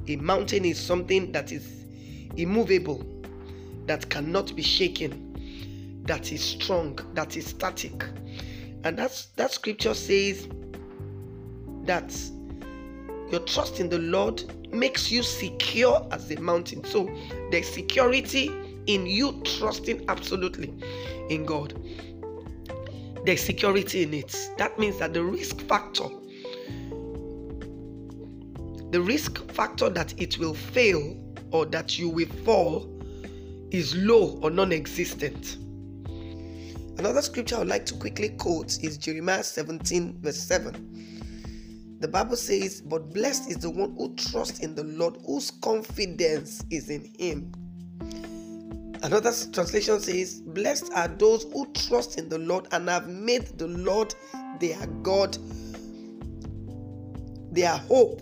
a 0.07 0.15
mountain 0.17 0.65
is 0.65 0.79
something 0.79 1.31
that 1.31 1.51
is 1.51 1.85
immovable, 2.35 3.05
that 3.85 4.09
cannot 4.09 4.55
be 4.55 4.61
shaken, 4.61 6.01
that 6.05 6.31
is 6.31 6.43
strong, 6.43 6.97
that 7.13 7.37
is 7.37 7.47
static. 7.47 8.03
And 8.83 8.97
that's 8.97 9.27
that 9.37 9.51
scripture 9.51 9.93
says 9.93 10.47
that 11.85 12.15
your 13.31 13.41
trust 13.41 13.79
in 13.79 13.89
the 13.89 13.99
Lord 13.99 14.43
makes 14.73 15.11
you 15.11 15.23
secure 15.23 16.05
as 16.11 16.29
a 16.31 16.39
mountain. 16.39 16.83
So 16.83 17.09
there's 17.51 17.67
security 17.69 18.51
in 18.87 19.05
you 19.05 19.41
trusting 19.43 20.05
absolutely 20.09 20.73
in 21.29 21.45
God. 21.45 21.73
There's 23.25 23.41
security 23.41 24.03
in 24.03 24.13
it. 24.13 24.35
That 24.57 24.77
means 24.77 24.99
that 24.99 25.13
the 25.13 25.23
risk 25.23 25.61
factor, 25.61 26.07
the 28.91 29.01
risk 29.01 29.49
factor 29.51 29.89
that 29.89 30.19
it 30.21 30.37
will 30.37 30.53
fail 30.53 31.17
or 31.51 31.65
that 31.67 31.97
you 31.97 32.09
will 32.09 32.27
fall 32.43 32.89
is 33.71 33.95
low 33.95 34.39
or 34.41 34.49
non 34.49 34.71
existent. 34.71 35.57
Another 36.97 37.21
scripture 37.21 37.55
I 37.55 37.59
would 37.59 37.69
like 37.69 37.85
to 37.87 37.95
quickly 37.95 38.29
quote 38.29 38.77
is 38.83 38.97
Jeremiah 38.97 39.43
17, 39.43 40.19
verse 40.21 40.37
7. 40.37 41.97
The 42.01 42.07
Bible 42.07 42.35
says, 42.35 42.81
But 42.81 43.13
blessed 43.13 43.49
is 43.49 43.57
the 43.57 43.69
one 43.69 43.95
who 43.97 44.13
trusts 44.15 44.59
in 44.59 44.75
the 44.75 44.83
Lord, 44.83 45.17
whose 45.25 45.49
confidence 45.49 46.63
is 46.69 46.89
in 46.89 47.11
him. 47.17 47.51
Another 49.03 49.33
translation 49.51 49.99
says, 49.99 50.39
Blessed 50.39 50.93
are 50.93 51.09
those 51.09 51.43
who 51.51 51.65
trust 51.73 52.17
in 52.17 52.29
the 52.29 52.37
Lord 52.37 52.67
and 52.71 52.87
have 52.87 53.09
made 53.09 53.45
the 53.57 53.67
Lord 53.67 54.15
their 54.61 54.87
God, 55.01 55.37
their 57.51 57.75
hope, 57.75 58.21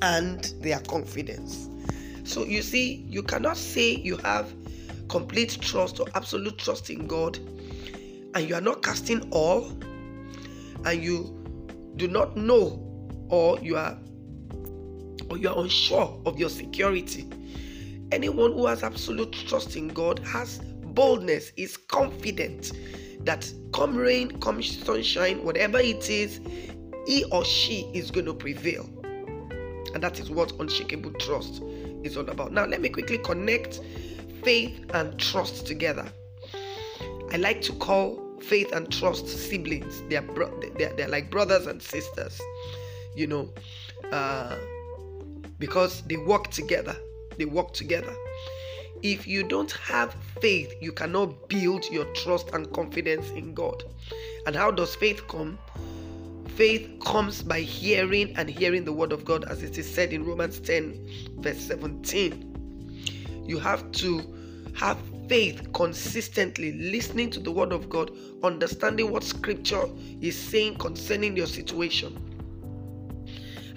and 0.00 0.44
their 0.60 0.78
confidence. 0.78 1.68
So 2.22 2.44
you 2.44 2.62
see, 2.62 3.04
you 3.08 3.24
cannot 3.24 3.56
say 3.56 3.96
you 3.96 4.18
have 4.18 4.54
complete 5.08 5.58
trust 5.60 5.98
or 5.98 6.06
absolute 6.14 6.58
trust 6.58 6.90
in 6.90 7.08
God, 7.08 7.36
and 8.34 8.48
you 8.48 8.54
are 8.54 8.60
not 8.60 8.84
casting 8.84 9.28
all, 9.32 9.66
and 10.84 11.02
you 11.02 11.34
do 11.96 12.06
not 12.06 12.36
know 12.36 12.84
or 13.30 13.58
you 13.58 13.76
are 13.76 13.98
or 15.28 15.36
you 15.36 15.48
are 15.48 15.58
unsure 15.58 16.22
of 16.24 16.38
your 16.38 16.50
security. 16.50 17.28
Anyone 18.12 18.52
who 18.52 18.66
has 18.66 18.82
absolute 18.82 19.32
trust 19.32 19.76
in 19.76 19.88
God 19.88 20.18
has 20.20 20.58
boldness, 20.58 21.52
is 21.56 21.76
confident 21.76 22.72
that 23.24 23.50
come 23.72 23.96
rain, 23.96 24.40
come 24.40 24.62
sunshine, 24.62 25.44
whatever 25.44 25.78
it 25.78 26.08
is, 26.08 26.40
he 27.06 27.24
or 27.30 27.44
she 27.44 27.90
is 27.94 28.10
going 28.10 28.26
to 28.26 28.34
prevail. 28.34 28.88
And 29.94 30.02
that 30.02 30.18
is 30.20 30.30
what 30.30 30.52
unshakable 30.58 31.12
trust 31.14 31.62
is 32.02 32.16
all 32.16 32.28
about. 32.28 32.52
Now, 32.52 32.66
let 32.66 32.80
me 32.80 32.88
quickly 32.88 33.18
connect 33.18 33.80
faith 34.42 34.84
and 34.94 35.18
trust 35.18 35.66
together. 35.66 36.10
I 37.32 37.36
like 37.36 37.60
to 37.62 37.72
call 37.74 38.22
faith 38.40 38.72
and 38.72 38.90
trust 38.90 39.28
siblings. 39.28 40.02
They 40.08 40.16
are, 40.16 40.22
bro- 40.22 40.60
they're, 40.78 40.92
they're 40.94 41.08
like 41.08 41.30
brothers 41.30 41.66
and 41.66 41.82
sisters 41.82 42.40
you 43.18 43.26
know, 43.26 43.50
uh, 44.12 44.56
because 45.58 46.02
they 46.02 46.16
work 46.16 46.50
together. 46.50 46.96
They 47.38 47.44
work 47.44 47.72
together. 47.72 48.14
If 49.02 49.26
you 49.26 49.44
don't 49.44 49.70
have 49.72 50.14
faith, 50.40 50.74
you 50.80 50.92
cannot 50.92 51.48
build 51.48 51.84
your 51.90 52.04
trust 52.14 52.50
and 52.52 52.70
confidence 52.72 53.30
in 53.30 53.54
God. 53.54 53.84
And 54.46 54.56
how 54.56 54.70
does 54.72 54.96
faith 54.96 55.26
come? 55.28 55.58
Faith 56.56 56.90
comes 57.04 57.42
by 57.42 57.60
hearing 57.60 58.36
and 58.36 58.50
hearing 58.50 58.84
the 58.84 58.92
word 58.92 59.12
of 59.12 59.24
God, 59.24 59.44
as 59.44 59.62
it 59.62 59.78
is 59.78 59.88
said 59.88 60.12
in 60.12 60.24
Romans 60.24 60.58
10, 60.58 61.36
verse 61.38 61.60
17. 61.60 63.44
You 63.46 63.60
have 63.60 63.90
to 63.92 64.20
have 64.74 64.98
faith 65.28 65.72
consistently, 65.72 66.72
listening 66.72 67.30
to 67.30 67.40
the 67.40 67.52
word 67.52 67.72
of 67.72 67.88
God, 67.88 68.10
understanding 68.42 69.12
what 69.12 69.22
scripture 69.22 69.84
is 70.20 70.36
saying 70.36 70.78
concerning 70.78 71.36
your 71.36 71.46
situation. 71.46 72.16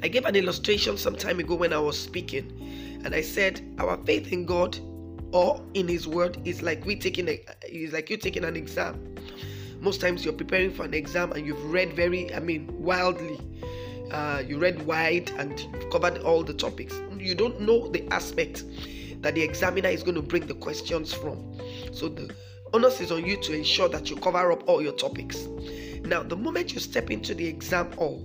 I 0.02 0.08
gave 0.08 0.26
an 0.26 0.36
illustration 0.36 0.98
some 0.98 1.16
time 1.16 1.40
ago 1.40 1.54
when 1.54 1.74
I 1.74 1.80
was 1.80 2.00
speaking, 2.00 2.71
and 3.04 3.16
I 3.16 3.22
said, 3.22 3.62
Our 3.80 3.98
faith 4.06 4.32
in 4.32 4.46
God 4.46 4.78
or 5.32 5.64
in 5.74 5.88
His 5.88 6.08
Word 6.08 6.38
is 6.46 6.62
like 6.62 6.86
we 6.86 6.96
taking 6.96 7.28
a 7.30 7.44
is 7.68 7.94
like 7.94 8.10
you 8.10 8.18
taking 8.18 8.44
an 8.44 8.56
exam. 8.56 9.16
Most 9.80 10.00
times 10.00 10.24
you're 10.24 10.34
preparing 10.34 10.72
for 10.72 10.86
an 10.86 10.94
exam 10.94 11.32
and 11.32 11.46
you've 11.46 11.64
read 11.66 11.94
very, 11.94 12.34
I 12.34 12.40
mean, 12.40 12.70
wildly. 12.72 13.40
Uh, 14.12 14.44
you 14.46 14.60
read 14.60 14.86
wide 14.86 15.32
and 15.38 15.66
covered 15.92 16.20
all 16.20 16.44
the 16.44 16.54
topics. 16.54 17.00
You 17.18 17.34
don't 17.34 17.62
know 17.62 17.88
the 17.88 18.06
aspect 18.14 18.66
that 19.22 19.36
the 19.36 19.42
examiner 19.42 19.90
is 19.90 20.04
going 20.04 20.16
to 20.16 20.22
bring 20.22 20.48
the 20.48 20.54
questions 20.54 21.14
from. 21.14 21.58
So 21.94 22.10
the 22.10 22.34
onus 22.74 23.00
is 23.00 23.12
on 23.12 23.26
you 23.26 23.38
to 23.38 23.54
ensure 23.54 23.90
that 23.90 24.10
you 24.10 24.16
cover 24.18 24.52
up 24.52 24.68
all 24.68 24.82
your 24.82 24.94
topics. 24.94 25.48
Now, 26.04 26.24
the 26.24 26.36
moment 26.36 26.74
you 26.74 26.80
step 26.80 27.12
into 27.12 27.34
the 27.34 27.48
exam 27.48 27.92
hall 27.94 28.24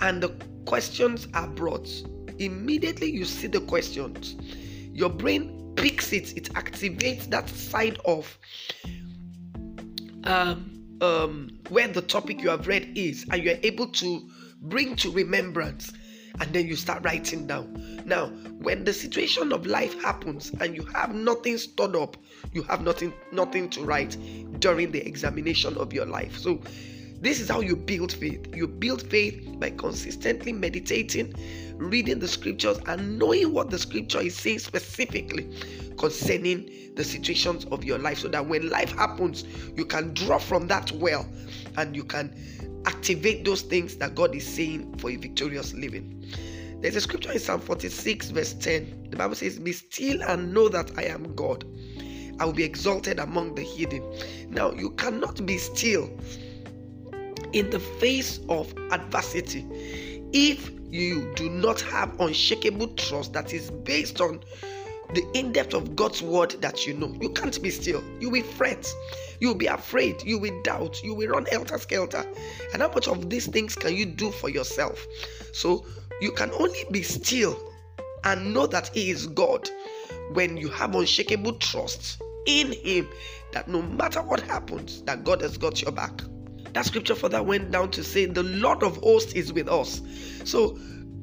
and 0.00 0.22
the 0.22 0.30
questions 0.64 1.28
are 1.34 1.48
brought, 1.48 1.88
immediately 2.44 3.10
you 3.10 3.24
see 3.24 3.46
the 3.46 3.60
questions, 3.60 4.36
your 4.92 5.10
brain 5.10 5.72
picks 5.76 6.12
it, 6.12 6.36
it 6.36 6.52
activates 6.54 7.28
that 7.30 7.48
side 7.48 7.98
of 8.04 8.38
um, 10.24 10.96
um, 11.00 11.58
where 11.70 11.88
the 11.88 12.02
topic 12.02 12.40
you 12.40 12.50
have 12.50 12.66
read 12.66 12.96
is, 12.96 13.26
and 13.30 13.42
you're 13.42 13.58
able 13.62 13.88
to 13.88 14.28
bring 14.60 14.94
to 14.96 15.10
remembrance 15.10 15.92
and 16.40 16.52
then 16.52 16.66
you 16.66 16.76
start 16.76 17.04
writing 17.04 17.46
down. 17.46 18.02
Now, 18.04 18.28
when 18.60 18.84
the 18.84 18.92
situation 18.92 19.52
of 19.52 19.66
life 19.66 20.00
happens 20.02 20.50
and 20.60 20.74
you 20.74 20.84
have 20.86 21.14
nothing 21.14 21.58
stored 21.58 21.96
up, 21.96 22.16
you 22.52 22.62
have 22.64 22.82
nothing 22.82 23.12
nothing 23.32 23.68
to 23.70 23.82
write 23.82 24.16
during 24.60 24.92
the 24.92 25.06
examination 25.06 25.76
of 25.76 25.92
your 25.92 26.06
life. 26.06 26.38
So, 26.38 26.60
this 27.20 27.40
is 27.40 27.48
how 27.48 27.60
you 27.60 27.76
build 27.76 28.12
faith. 28.12 28.54
You 28.54 28.66
build 28.66 29.02
faith 29.02 29.60
by 29.60 29.70
consistently 29.70 30.52
meditating, 30.52 31.34
reading 31.90 32.18
the 32.18 32.28
scriptures, 32.28 32.78
and 32.86 33.18
knowing 33.18 33.52
what 33.52 33.70
the 33.70 33.78
scripture 33.78 34.20
is 34.20 34.36
saying 34.36 34.60
specifically 34.60 35.48
concerning 35.98 36.70
the 36.94 37.04
situations 37.04 37.64
of 37.66 37.84
your 37.84 37.98
life 37.98 38.18
so 38.18 38.28
that 38.28 38.46
when 38.46 38.68
life 38.68 38.92
happens, 38.96 39.44
you 39.76 39.84
can 39.84 40.12
draw 40.14 40.38
from 40.38 40.66
that 40.68 40.90
well 40.92 41.26
and 41.76 41.96
you 41.96 42.04
can 42.04 42.34
activate 42.86 43.44
those 43.44 43.62
things 43.62 43.96
that 43.96 44.14
God 44.14 44.34
is 44.34 44.46
saying 44.46 44.96
for 44.98 45.10
a 45.10 45.16
victorious 45.16 45.72
living. 45.74 46.24
There's 46.80 46.96
a 46.96 47.00
scripture 47.00 47.32
in 47.32 47.38
Psalm 47.38 47.60
46, 47.60 48.30
verse 48.30 48.54
10. 48.54 49.08
The 49.10 49.16
Bible 49.16 49.36
says, 49.36 49.58
Be 49.58 49.72
still 49.72 50.20
and 50.24 50.52
know 50.52 50.68
that 50.68 50.90
I 50.98 51.04
am 51.04 51.34
God. 51.34 51.64
I 52.40 52.44
will 52.44 52.52
be 52.52 52.64
exalted 52.64 53.20
among 53.20 53.54
the 53.54 53.62
hidden. 53.62 54.02
Now, 54.50 54.72
you 54.72 54.90
cannot 54.90 55.46
be 55.46 55.58
still 55.58 56.10
in 57.52 57.70
the 57.70 57.78
face 57.78 58.40
of 58.48 58.74
adversity 58.90 59.66
if 60.32 60.70
you 60.92 61.32
do 61.34 61.48
not 61.48 61.80
have 61.80 62.20
unshakable 62.20 62.88
trust 62.88 63.32
that 63.32 63.54
is 63.54 63.70
based 63.70 64.20
on 64.20 64.40
the 65.14 65.26
in 65.32 65.50
depth 65.50 65.72
of 65.72 65.96
God's 65.96 66.20
word 66.22 66.52
that 66.60 66.86
you 66.86 66.92
know. 66.92 67.14
You 67.18 67.30
can't 67.30 67.60
be 67.62 67.70
still. 67.70 68.04
You 68.20 68.28
will 68.28 68.42
fret. 68.42 68.86
You 69.40 69.48
will 69.48 69.54
be 69.54 69.66
afraid. 69.66 70.22
You 70.22 70.38
will 70.38 70.62
doubt. 70.62 71.02
You 71.02 71.14
will 71.14 71.28
run 71.28 71.46
helter 71.46 71.78
skelter. 71.78 72.24
And 72.72 72.82
how 72.82 72.88
much 72.88 73.08
of 73.08 73.30
these 73.30 73.46
things 73.46 73.74
can 73.74 73.94
you 73.94 74.04
do 74.04 74.30
for 74.30 74.50
yourself? 74.50 75.06
So 75.52 75.86
you 76.20 76.30
can 76.30 76.50
only 76.52 76.84
be 76.90 77.02
still 77.02 77.58
and 78.24 78.52
know 78.52 78.66
that 78.66 78.88
He 78.88 79.10
is 79.10 79.26
God 79.28 79.68
when 80.32 80.58
you 80.58 80.68
have 80.68 80.94
unshakable 80.94 81.54
trust 81.54 82.22
in 82.46 82.72
Him 82.72 83.08
that 83.52 83.66
no 83.66 83.80
matter 83.80 84.20
what 84.20 84.40
happens, 84.40 85.02
that 85.02 85.24
God 85.24 85.40
has 85.40 85.56
got 85.56 85.80
your 85.80 85.92
back. 85.92 86.20
That 86.72 86.86
scripture 86.86 87.14
further 87.14 87.42
went 87.42 87.70
down 87.70 87.90
to 87.92 88.04
say, 88.04 88.26
The 88.26 88.42
Lord 88.42 88.82
of 88.82 88.96
hosts 88.98 89.32
is 89.34 89.52
with 89.52 89.68
us. 89.68 90.00
So, 90.44 90.78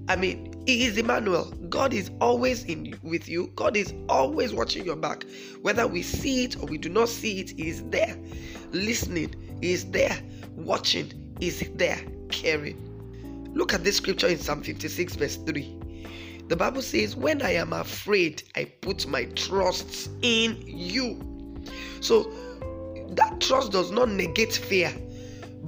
I 0.08 0.16
mean, 0.16 0.54
He 0.66 0.86
is 0.86 0.98
Emmanuel. 0.98 1.52
God 1.70 1.94
is 1.94 2.12
always 2.22 2.64
in 2.66 2.98
with 3.02 3.28
you. 3.28 3.52
God 3.56 3.76
is 3.76 3.94
always 4.08 4.54
watching 4.54 4.86
your 4.86 4.96
back. 4.96 5.26
Whether 5.62 5.88
we 5.88 6.04
see 6.04 6.44
it 6.46 6.62
or 6.62 6.66
we 6.68 6.78
do 6.78 6.90
not 6.90 7.10
see 7.10 7.40
it, 7.40 7.52
He 7.52 7.70
is 7.70 7.84
there. 7.90 8.16
Listening, 8.72 9.34
He 9.62 9.74
is 9.74 9.90
there. 9.92 10.18
Watching, 10.56 11.36
He 11.40 11.48
is 11.48 11.70
there. 11.76 12.00
Caring. 12.30 12.86
Look 13.54 13.74
at 13.74 13.84
this 13.84 13.98
scripture 13.98 14.28
in 14.28 14.38
Psalm 14.38 14.62
56, 14.62 15.16
verse 15.16 15.38
3. 15.38 15.80
The 16.48 16.56
Bible 16.56 16.82
says, 16.82 17.16
When 17.16 17.42
I 17.42 17.54
am 17.54 17.74
afraid, 17.74 18.44
I 18.56 18.66
put 18.66 19.08
my 19.08 19.26
trust 19.26 20.10
in 20.22 20.62
you. 20.66 21.20
So 22.02 22.32
that 23.10 23.40
trust 23.40 23.72
does 23.72 23.92
not 23.92 24.10
negate 24.10 24.54
fear. 24.54 24.94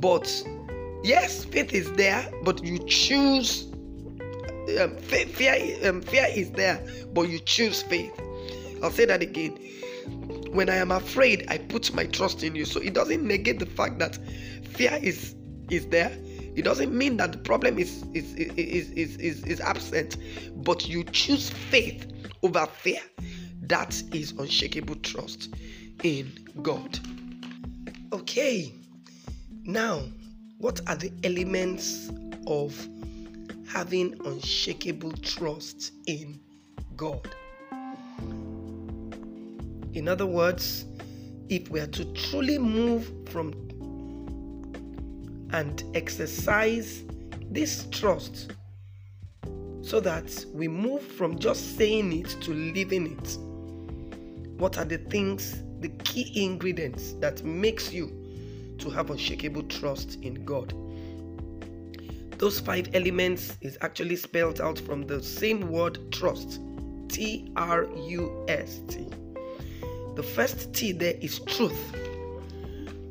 But 0.01 0.43
yes, 1.03 1.45
faith 1.45 1.73
is 1.73 1.91
there, 1.93 2.29
but 2.43 2.63
you 2.63 2.79
choose. 2.79 3.67
Um, 4.79 4.95
fear, 4.97 5.55
um, 5.87 6.01
fear 6.01 6.27
is 6.29 6.51
there, 6.51 6.85
but 7.13 7.29
you 7.29 7.39
choose 7.39 7.81
faith. 7.83 8.11
I'll 8.83 8.91
say 8.91 9.05
that 9.05 9.21
again. 9.21 9.57
When 10.51 10.69
I 10.69 10.75
am 10.75 10.91
afraid, 10.91 11.45
I 11.49 11.57
put 11.59 11.93
my 11.93 12.05
trust 12.05 12.43
in 12.43 12.55
you. 12.55 12.65
So 12.65 12.79
it 12.81 12.93
doesn't 12.93 13.25
negate 13.25 13.59
the 13.59 13.65
fact 13.65 13.99
that 13.99 14.17
fear 14.63 14.99
is 15.01 15.35
is 15.69 15.87
there. 15.87 16.11
It 16.55 16.63
doesn't 16.63 16.93
mean 16.93 17.17
that 17.17 17.31
the 17.31 17.37
problem 17.37 17.77
is 17.77 18.03
is 18.13 18.33
is 18.35 18.91
is, 18.91 19.15
is, 19.17 19.43
is 19.43 19.61
absent, 19.61 20.17
but 20.63 20.89
you 20.89 21.03
choose 21.05 21.49
faith 21.49 22.11
over 22.43 22.65
fear. 22.65 23.01
That 23.63 24.01
is 24.13 24.31
unshakable 24.33 24.95
trust 24.95 25.53
in 26.03 26.31
God. 26.61 26.99
Okay. 28.11 28.80
Now, 29.63 30.01
what 30.57 30.81
are 30.89 30.95
the 30.95 31.11
elements 31.23 32.09
of 32.47 32.75
having 33.67 34.19
unshakable 34.25 35.11
trust 35.21 35.91
in 36.07 36.39
God? 36.97 37.29
In 39.93 40.07
other 40.07 40.25
words, 40.25 40.85
if 41.49 41.69
we 41.69 41.79
are 41.79 41.87
to 41.87 42.05
truly 42.13 42.57
move 42.57 43.11
from 43.29 43.53
and 45.53 45.83
exercise 45.93 47.03
this 47.51 47.85
trust 47.91 48.53
so 49.81 49.99
that 49.99 50.43
we 50.53 50.67
move 50.67 51.03
from 51.03 51.37
just 51.37 51.77
saying 51.77 52.13
it 52.13 52.29
to 52.41 52.51
living 52.51 53.15
it, 53.15 53.37
what 54.59 54.79
are 54.79 54.85
the 54.85 54.97
things, 54.97 55.61
the 55.81 55.89
key 56.03 56.45
ingredients 56.45 57.13
that 57.19 57.43
makes 57.43 57.93
you 57.93 58.20
to 58.81 58.89
have 58.89 59.09
unshakable 59.09 59.63
trust 59.63 60.17
in 60.21 60.43
God. 60.45 60.73
Those 62.37 62.59
five 62.59 62.89
elements 62.95 63.57
is 63.61 63.77
actually 63.81 64.15
spelled 64.15 64.59
out 64.59 64.79
from 64.79 65.03
the 65.03 65.21
same 65.21 65.69
word 65.69 66.11
trust 66.11 66.59
T 67.07 67.51
R 67.55 67.87
U 67.95 68.45
S 68.47 68.81
T. 68.87 69.07
The 70.15 70.23
first 70.23 70.73
T 70.73 70.91
there 70.91 71.15
is 71.21 71.39
truth. 71.39 71.95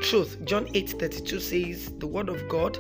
Truth. 0.01 0.45
John 0.45 0.69
8 0.75 0.91
32 0.99 1.41
says, 1.41 1.93
The 1.99 2.07
word 2.07 2.29
of 2.29 2.49
God, 2.49 2.79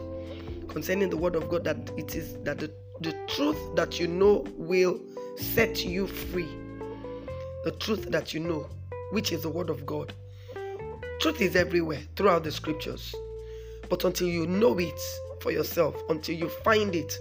concerning 0.68 1.09
the 1.11 1.16
word 1.16 1.37
of 1.37 1.48
God, 1.48 1.64
that 1.64 1.90
it 1.96 2.16
is 2.16 2.37
that 2.42 2.59
the, 2.59 2.72
the 3.00 3.12
truth 3.29 3.76
that 3.76 4.00
you 4.00 4.09
know 4.09 4.44
will 4.57 5.00
set 5.37 5.85
you 5.85 6.07
free. 6.07 6.48
The 7.64 7.72
truth 7.79 8.11
that 8.11 8.35
you 8.35 8.40
know, 8.40 8.68
which 9.12 9.31
is 9.31 9.42
the 9.42 9.50
word 9.50 9.70
of 9.70 9.87
God. 9.87 10.12
Truth 11.20 11.42
is 11.42 11.54
everywhere 11.54 12.00
throughout 12.16 12.44
the 12.44 12.50
scriptures. 12.50 13.14
But 13.90 14.04
until 14.04 14.26
you 14.26 14.46
know 14.46 14.78
it 14.78 14.98
for 15.42 15.50
yourself, 15.52 15.94
until 16.09 16.35
you 16.35 16.48
find 16.48 16.96
it, 16.96 17.18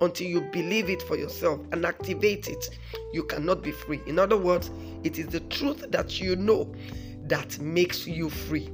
until 0.00 0.28
you 0.28 0.42
believe 0.52 0.88
it 0.88 1.02
for 1.02 1.16
yourself 1.16 1.58
and 1.72 1.84
activate 1.84 2.46
it, 2.46 2.70
you 3.12 3.24
cannot 3.24 3.60
be 3.60 3.72
free. 3.72 4.00
In 4.06 4.20
other 4.20 4.36
words, 4.36 4.70
it 5.02 5.18
is 5.18 5.26
the 5.26 5.40
truth 5.40 5.90
that 5.90 6.20
you 6.20 6.36
know 6.36 6.72
that 7.24 7.58
makes 7.58 8.06
you 8.06 8.30
free. 8.30 8.70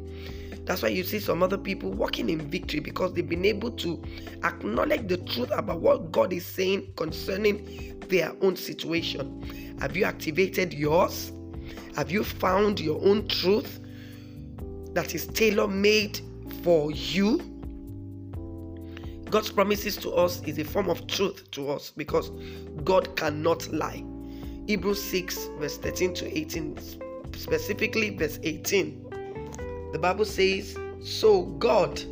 That's 0.66 0.82
why 0.82 0.88
you 0.88 1.04
see 1.04 1.20
some 1.20 1.42
other 1.42 1.56
people 1.56 1.90
walking 1.92 2.28
in 2.28 2.40
victory 2.50 2.80
because 2.80 3.14
they've 3.14 3.26
been 3.26 3.46
able 3.46 3.70
to 3.70 4.02
acknowledge 4.44 5.08
the 5.08 5.16
truth 5.16 5.52
about 5.52 5.80
what 5.80 6.12
God 6.12 6.34
is 6.34 6.44
saying 6.44 6.92
concerning 6.96 7.98
their 8.08 8.34
own 8.42 8.56
situation. 8.56 9.76
Have 9.80 9.96
you 9.96 10.04
activated 10.04 10.74
yours? 10.74 11.32
Have 11.94 12.10
you 12.10 12.22
found 12.22 12.78
your 12.78 13.02
own 13.02 13.26
truth? 13.28 13.80
That 14.96 15.14
is 15.14 15.26
tailor 15.26 15.68
made 15.68 16.20
for 16.62 16.90
you. 16.90 17.38
God's 19.28 19.52
promises 19.52 19.94
to 19.98 20.10
us 20.12 20.42
is 20.44 20.58
a 20.58 20.64
form 20.64 20.88
of 20.88 21.06
truth 21.06 21.50
to 21.50 21.68
us 21.68 21.92
because 21.94 22.30
God 22.82 23.14
cannot 23.14 23.70
lie. 23.72 24.02
Hebrews 24.66 25.02
6, 25.04 25.48
verse 25.58 25.76
13 25.76 26.14
to 26.14 26.38
18, 26.38 26.78
specifically 27.34 28.16
verse 28.16 28.38
18. 28.42 29.90
The 29.92 29.98
Bible 29.98 30.24
says, 30.24 30.78
So 31.02 31.42
God 31.58 32.02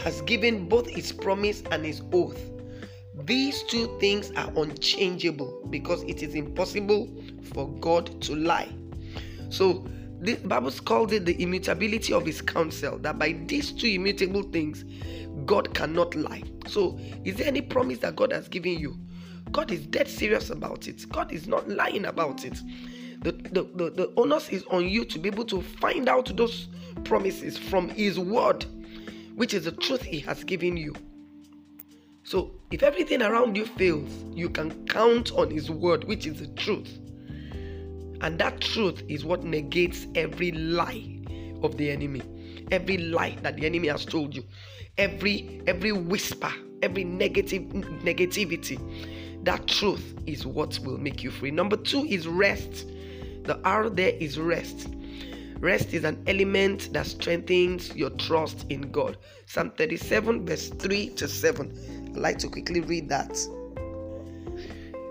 has 0.00 0.20
given 0.22 0.68
both 0.68 0.86
his 0.86 1.12
promise 1.12 1.62
and 1.70 1.82
his 1.82 2.02
oath. 2.12 2.38
These 3.24 3.62
two 3.62 3.96
things 4.00 4.32
are 4.32 4.52
unchangeable 4.56 5.66
because 5.70 6.02
it 6.02 6.22
is 6.22 6.34
impossible 6.34 7.08
for 7.54 7.70
God 7.80 8.20
to 8.22 8.34
lie. 8.34 8.68
So 9.48 9.86
the 10.24 10.36
Bible 10.36 10.70
calls 10.70 11.12
it 11.12 11.26
the 11.26 11.40
immutability 11.42 12.14
of 12.14 12.24
his 12.24 12.40
counsel, 12.40 12.98
that 12.98 13.18
by 13.18 13.32
these 13.46 13.72
two 13.72 13.88
immutable 13.88 14.42
things, 14.42 14.84
God 15.44 15.74
cannot 15.74 16.14
lie. 16.14 16.42
So, 16.66 16.98
is 17.24 17.36
there 17.36 17.46
any 17.46 17.60
promise 17.60 17.98
that 17.98 18.16
God 18.16 18.32
has 18.32 18.48
given 18.48 18.78
you? 18.78 18.96
God 19.52 19.70
is 19.70 19.86
dead 19.86 20.08
serious 20.08 20.48
about 20.48 20.88
it. 20.88 21.06
God 21.10 21.30
is 21.30 21.46
not 21.46 21.68
lying 21.68 22.06
about 22.06 22.46
it. 22.46 22.58
The, 23.20 23.32
the, 23.32 23.62
the, 23.74 23.90
the 23.90 24.12
onus 24.16 24.48
is 24.48 24.64
on 24.70 24.88
you 24.88 25.04
to 25.04 25.18
be 25.18 25.28
able 25.28 25.44
to 25.44 25.60
find 25.60 26.08
out 26.08 26.34
those 26.34 26.68
promises 27.04 27.58
from 27.58 27.90
His 27.90 28.18
Word, 28.18 28.64
which 29.34 29.52
is 29.52 29.64
the 29.64 29.72
truth 29.72 30.02
He 30.02 30.20
has 30.20 30.42
given 30.42 30.78
you. 30.78 30.94
So, 32.22 32.52
if 32.70 32.82
everything 32.82 33.20
around 33.20 33.58
you 33.58 33.66
fails, 33.66 34.10
you 34.32 34.48
can 34.48 34.86
count 34.86 35.32
on 35.32 35.50
His 35.50 35.70
Word, 35.70 36.04
which 36.04 36.26
is 36.26 36.40
the 36.40 36.46
truth. 36.54 36.98
And 38.24 38.38
that 38.38 38.62
truth 38.62 39.02
is 39.06 39.22
what 39.22 39.44
negates 39.44 40.06
every 40.14 40.50
lie 40.50 41.20
of 41.62 41.76
the 41.76 41.90
enemy, 41.90 42.22
every 42.70 42.96
lie 42.96 43.36
that 43.42 43.56
the 43.56 43.66
enemy 43.66 43.88
has 43.88 44.06
told 44.06 44.34
you, 44.34 44.42
every 44.96 45.60
every 45.66 45.92
whisper, 45.92 46.50
every 46.82 47.04
negative 47.04 47.64
negativity. 48.02 48.80
That 49.44 49.66
truth 49.68 50.14
is 50.26 50.46
what 50.46 50.78
will 50.78 50.96
make 50.96 51.22
you 51.22 51.30
free. 51.30 51.50
Number 51.50 51.76
two 51.76 52.06
is 52.06 52.26
rest. 52.26 52.86
The 53.42 53.60
R 53.62 53.90
there 53.90 54.14
is 54.18 54.38
rest. 54.38 54.88
Rest 55.58 55.92
is 55.92 56.04
an 56.04 56.22
element 56.26 56.94
that 56.94 57.04
strengthens 57.04 57.94
your 57.94 58.08
trust 58.08 58.64
in 58.70 58.90
God. 58.90 59.18
Psalm 59.44 59.70
37, 59.76 60.46
verse 60.46 60.70
3 60.70 61.10
to 61.10 61.28
7. 61.28 62.08
I'd 62.08 62.16
like 62.16 62.38
to 62.38 62.48
quickly 62.48 62.80
read 62.80 63.06
that. 63.10 63.36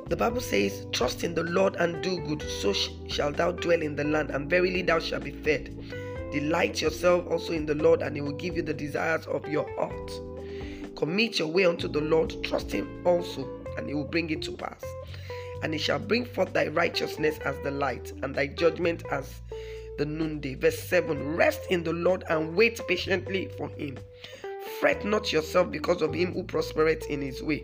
The 0.08 0.16
Bible 0.18 0.42
says, 0.42 0.86
Trust 0.92 1.24
in 1.24 1.34
the 1.34 1.44
Lord 1.44 1.76
and 1.78 2.04
do 2.04 2.20
good, 2.20 2.44
so 2.62 2.74
shalt 3.08 3.38
thou 3.38 3.52
dwell 3.52 3.82
in 3.82 3.96
the 3.96 4.04
land, 4.04 4.30
and 4.30 4.50
verily 4.50 4.82
thou 4.82 5.00
shalt 5.00 5.24
be 5.24 5.32
fed. 5.32 5.76
Delight 6.32 6.82
yourself 6.82 7.26
also 7.30 7.54
in 7.54 7.66
the 7.66 7.76
Lord, 7.76 8.02
and 8.02 8.16
he 8.16 8.22
will 8.22 8.34
give 8.34 8.56
you 8.56 8.62
the 8.64 8.74
desires 8.74 9.26
of 9.28 9.48
your 9.48 9.70
heart. 9.76 10.12
Commit 10.96 11.40
your 11.40 11.48
way 11.48 11.66
unto 11.66 11.88
the 11.88 12.02
Lord, 12.02 12.36
trust 12.44 12.72
him 12.72 13.02
also, 13.06 13.48
and 13.78 13.88
he 13.88 13.94
will 13.94 14.04
bring 14.04 14.30
it 14.30 14.42
to 14.44 14.52
pass 14.52 14.84
and 15.64 15.74
he 15.74 15.80
shall 15.80 15.98
bring 15.98 16.26
forth 16.26 16.54
thy 16.54 16.68
righteousness 16.68 17.40
as 17.46 17.56
the 17.64 17.72
light, 17.72 18.12
and 18.22 18.36
thy 18.36 18.46
judgment 18.48 19.02
as 19.10 19.42
the 19.98 20.06
noonday. 20.06 20.56
Verse 20.56 20.78
7 20.78 21.36
Rest 21.36 21.62
in 21.70 21.84
the 21.84 21.94
Lord 21.94 22.24
and 22.30 22.56
wait 22.56 22.80
patiently 22.88 23.50
for 23.58 23.70
him. 23.70 23.98
Fret 24.80 25.06
not 25.06 25.32
yourself 25.32 25.72
because 25.72 26.02
of 26.02 26.14
him 26.14 26.34
who 26.34 26.44
prospereth 26.44 27.06
in 27.10 27.22
his 27.22 27.42
way, 27.42 27.64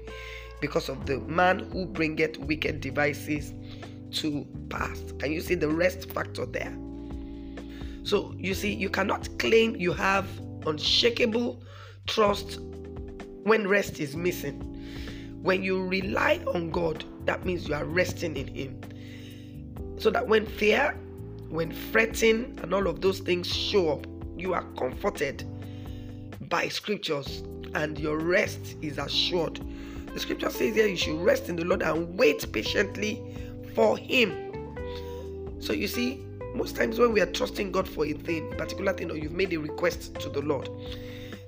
because 0.62 0.90
of 0.90 1.06
the 1.06 1.20
man 1.20 1.60
who 1.72 1.86
bringeth 1.86 2.38
wicked 2.38 2.82
devices 2.82 3.54
to 4.12 4.46
pass. 4.70 5.02
Can 5.20 5.32
you 5.32 5.42
see 5.42 5.56
the 5.56 5.70
rest 5.70 6.12
factor 6.12 6.46
there? 6.46 6.76
So 8.04 8.34
you 8.38 8.54
see, 8.54 8.74
you 8.74 8.90
cannot 8.90 9.30
claim 9.40 9.76
you 9.76 9.94
have 9.94 10.26
unshakable 10.66 11.64
trust 12.08 12.60
when 13.44 13.68
rest 13.68 14.00
is 14.00 14.16
missing. 14.16 14.66
When 15.42 15.64
you 15.64 15.86
rely 15.86 16.42
on 16.48 16.72
God, 16.72 17.06
that 17.26 17.46
means 17.46 17.68
you 17.68 17.76
are 17.76 17.86
resting 17.86 18.36
in 18.36 18.48
Him. 18.48 18.82
So 19.98 20.10
that 20.10 20.28
when 20.28 20.46
fear, 20.46 20.98
when 21.50 21.72
fretting, 21.72 22.60
and 22.62 22.74
all 22.74 22.88
of 22.88 23.02
those 23.02 23.20
things 23.20 23.48
show 23.48 23.94
up, 23.94 24.08
you 24.38 24.54
are 24.54 24.64
comforted 24.78 25.44
by 26.50 26.68
scriptures 26.68 27.44
and 27.76 28.00
your 28.00 28.18
rest 28.18 28.76
is 28.82 28.98
assured. 28.98 29.60
The 30.14 30.20
scripture 30.20 30.50
says 30.50 30.76
here 30.76 30.88
you 30.88 30.98
should 30.98 31.20
rest 31.20 31.50
in 31.50 31.56
the 31.56 31.66
Lord 31.66 31.82
and 31.82 32.18
wait 32.18 32.52
patiently 32.52 33.22
for 33.76 33.98
Him. 33.98 34.32
So 35.60 35.74
you 35.74 35.88
see, 35.88 36.26
most 36.56 36.76
times 36.76 37.00
when 37.00 37.14
we 37.14 37.22
are 37.22 37.32
trusting 37.32 37.72
God 37.72 37.88
for 37.88 38.06
a 38.06 38.14
thing, 38.14 38.52
a 38.54 38.56
particular 38.56 38.94
thing, 38.94 39.12
or 39.12 39.18
you've 39.18 39.34
made 39.34 39.54
a 39.54 39.58
request 39.58 40.16
to 40.20 40.30
the 40.30 40.42
Lord, 40.42 40.70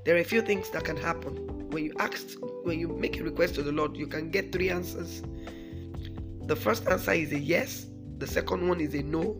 there 0.05 0.15
are 0.15 0.19
a 0.19 0.23
few 0.23 0.41
things 0.41 0.69
that 0.71 0.83
can 0.83 0.97
happen 0.97 1.51
when 1.71 1.85
you 1.85 1.93
ask, 1.99 2.37
when 2.63 2.79
you 2.79 2.89
make 2.89 3.19
a 3.19 3.23
request 3.23 3.55
to 3.55 3.63
the 3.63 3.71
Lord, 3.71 3.95
you 3.95 4.07
can 4.07 4.29
get 4.29 4.51
three 4.51 4.69
answers. 4.69 5.23
The 6.45 6.55
first 6.55 6.87
answer 6.87 7.13
is 7.13 7.31
a 7.31 7.39
yes, 7.39 7.87
the 8.17 8.27
second 8.27 8.67
one 8.67 8.81
is 8.81 8.93
a 8.93 9.01
no, 9.03 9.37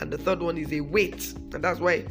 and 0.00 0.10
the 0.10 0.18
third 0.18 0.40
one 0.40 0.56
is 0.56 0.72
a 0.72 0.80
wait. 0.80 1.32
And 1.52 1.62
that's 1.64 1.80
why 1.80 2.02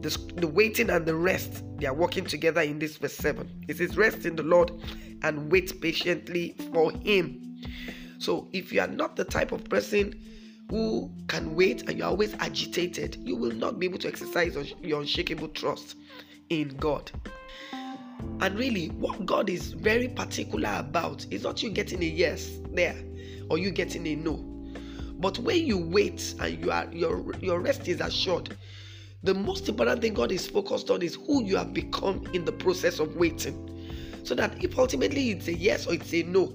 the, 0.00 0.18
the 0.36 0.46
waiting 0.46 0.90
and 0.90 1.04
the 1.04 1.14
rest 1.14 1.62
they 1.76 1.86
are 1.86 1.94
working 1.94 2.24
together 2.24 2.62
in 2.62 2.78
this 2.78 2.96
verse 2.96 3.14
7. 3.14 3.48
It 3.68 3.76
says, 3.76 3.96
Rest 3.96 4.24
in 4.24 4.36
the 4.36 4.42
Lord 4.42 4.72
and 5.22 5.50
wait 5.50 5.80
patiently 5.80 6.56
for 6.72 6.92
Him. 6.92 7.60
So 8.18 8.48
if 8.52 8.72
you 8.72 8.80
are 8.80 8.88
not 8.88 9.16
the 9.16 9.24
type 9.24 9.52
of 9.52 9.64
person 9.64 10.20
who 10.70 11.10
can 11.28 11.54
wait 11.54 11.88
and 11.88 11.98
you're 11.98 12.06
always 12.06 12.34
agitated, 12.34 13.16
you 13.16 13.36
will 13.36 13.52
not 13.52 13.78
be 13.78 13.86
able 13.86 13.98
to 13.98 14.08
exercise 14.08 14.56
your 14.80 15.00
unshakable 15.00 15.48
trust 15.48 15.96
in 16.48 16.68
God. 16.76 17.10
And 18.40 18.58
really, 18.58 18.88
what 18.88 19.26
God 19.26 19.50
is 19.50 19.72
very 19.72 20.08
particular 20.08 20.76
about 20.78 21.26
is 21.30 21.42
not 21.42 21.62
you 21.62 21.70
getting 21.70 22.02
a 22.02 22.06
yes 22.06 22.58
there 22.70 22.96
or 23.50 23.58
you 23.58 23.70
getting 23.70 24.06
a 24.06 24.16
no. 24.16 24.36
But 25.18 25.38
when 25.38 25.66
you 25.66 25.78
wait 25.78 26.34
and 26.40 26.64
you 26.64 26.70
are 26.70 26.88
your 26.92 27.34
your 27.40 27.60
rest 27.60 27.86
is 27.86 28.00
assured, 28.00 28.56
the 29.22 29.34
most 29.34 29.68
important 29.68 30.00
thing 30.00 30.14
God 30.14 30.32
is 30.32 30.46
focused 30.46 30.90
on 30.90 31.02
is 31.02 31.14
who 31.14 31.44
you 31.44 31.56
have 31.56 31.72
become 31.72 32.26
in 32.32 32.44
the 32.44 32.52
process 32.52 32.98
of 32.98 33.14
waiting. 33.16 33.68
So 34.22 34.34
that 34.34 34.62
if 34.62 34.78
ultimately 34.78 35.30
it's 35.30 35.48
a 35.48 35.54
yes 35.54 35.86
or 35.86 35.94
it's 35.94 36.12
a 36.12 36.22
no, 36.22 36.52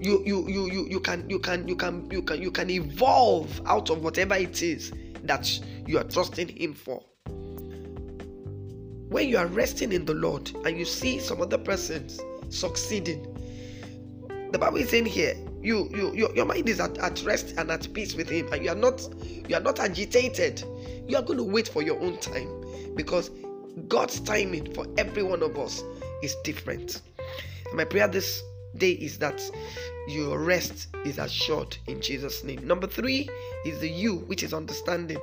you 0.00 0.22
you 0.24 0.48
you 0.48 0.70
you, 0.70 0.86
you 0.88 1.00
can 1.00 1.28
you 1.28 1.38
can 1.38 1.68
you 1.68 1.76
can 1.76 2.10
you 2.10 2.22
can 2.22 2.42
you 2.42 2.50
can 2.50 2.70
evolve 2.70 3.60
out 3.66 3.90
of 3.90 4.02
whatever 4.02 4.34
it 4.34 4.62
is 4.62 4.92
that 5.24 5.60
you 5.86 5.98
are 5.98 6.04
trusting 6.04 6.48
him 6.48 6.74
for 6.74 7.02
when 9.14 9.28
you 9.28 9.38
are 9.38 9.46
resting 9.46 9.92
in 9.92 10.04
the 10.04 10.12
Lord 10.12 10.50
and 10.64 10.76
you 10.76 10.84
see 10.84 11.20
some 11.20 11.40
other 11.40 11.56
persons 11.56 12.20
succeeding, 12.48 13.22
the 14.50 14.58
Bible 14.58 14.78
is 14.78 14.88
saying 14.90 15.06
here, 15.06 15.36
you, 15.62 15.88
you, 15.94 16.12
your, 16.12 16.34
your 16.34 16.44
mind 16.44 16.68
is 16.68 16.80
at, 16.80 16.98
at 16.98 17.22
rest 17.22 17.54
and 17.56 17.70
at 17.70 17.92
peace 17.94 18.16
with 18.16 18.28
Him, 18.28 18.52
and 18.52 18.64
you 18.64 18.70
are 18.70 18.74
not 18.74 19.08
you 19.48 19.54
are 19.54 19.60
not 19.60 19.78
agitated. 19.78 20.64
You 21.06 21.16
are 21.16 21.22
going 21.22 21.38
to 21.38 21.44
wait 21.44 21.68
for 21.68 21.80
your 21.80 22.00
own 22.00 22.18
time 22.18 22.48
because 22.96 23.30
God's 23.86 24.18
timing 24.18 24.74
for 24.74 24.84
every 24.98 25.22
one 25.22 25.44
of 25.44 25.56
us 25.60 25.84
is 26.24 26.34
different. 26.42 27.02
My 27.74 27.84
prayer 27.84 28.08
this 28.08 28.42
day 28.76 28.92
is 28.92 29.18
that 29.18 29.40
your 30.08 30.38
rest 30.38 30.88
is 31.04 31.18
assured 31.18 31.76
in 31.86 32.00
Jesus' 32.00 32.42
name. 32.42 32.66
Number 32.66 32.86
three 32.86 33.28
is 33.64 33.78
the 33.80 33.88
you, 33.88 34.16
which 34.26 34.42
is 34.42 34.52
understanding. 34.54 35.18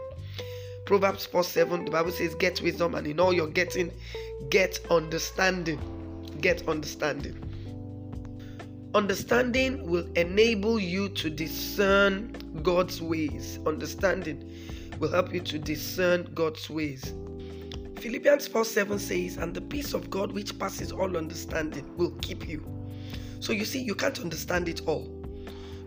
Proverbs 0.86 1.26
4 1.26 1.44
7, 1.44 1.86
the 1.86 1.92
Bible 1.92 2.12
says, 2.12 2.36
Get 2.36 2.62
wisdom, 2.62 2.96
and 2.96 3.08
in 3.08 3.20
all 3.20 3.34
you're 3.34 3.48
getting, 3.48 3.92
get 4.50 4.80
understanding. 4.90 5.80
Get 6.42 6.68
understanding. 6.68 7.38
Understanding 8.94 9.88
will 9.90 10.08
enable 10.16 10.80
you 10.80 11.10
to 11.10 11.30
discern 11.30 12.34
God's 12.62 13.02
ways. 13.02 13.60
Understanding 13.66 14.52
will 15.00 15.10
help 15.10 15.34
you 15.34 15.40
to 15.40 15.58
discern 15.58 16.30
God's 16.34 16.70
ways. 16.70 17.14
Philippians 18.02 18.48
4 18.48 18.66
7 18.66 18.98
says, 18.98 19.38
And 19.38 19.54
the 19.54 19.62
peace 19.62 19.94
of 19.94 20.10
God 20.10 20.32
which 20.32 20.58
passes 20.58 20.92
all 20.92 21.16
understanding 21.16 21.96
will 21.98 22.10
keep 22.24 22.48
you. 22.48 22.66
So 23.40 23.54
you 23.54 23.64
see, 23.64 23.80
you 23.80 23.94
can't 23.94 24.20
understand 24.20 24.68
it 24.68 24.82
all. 24.88 25.08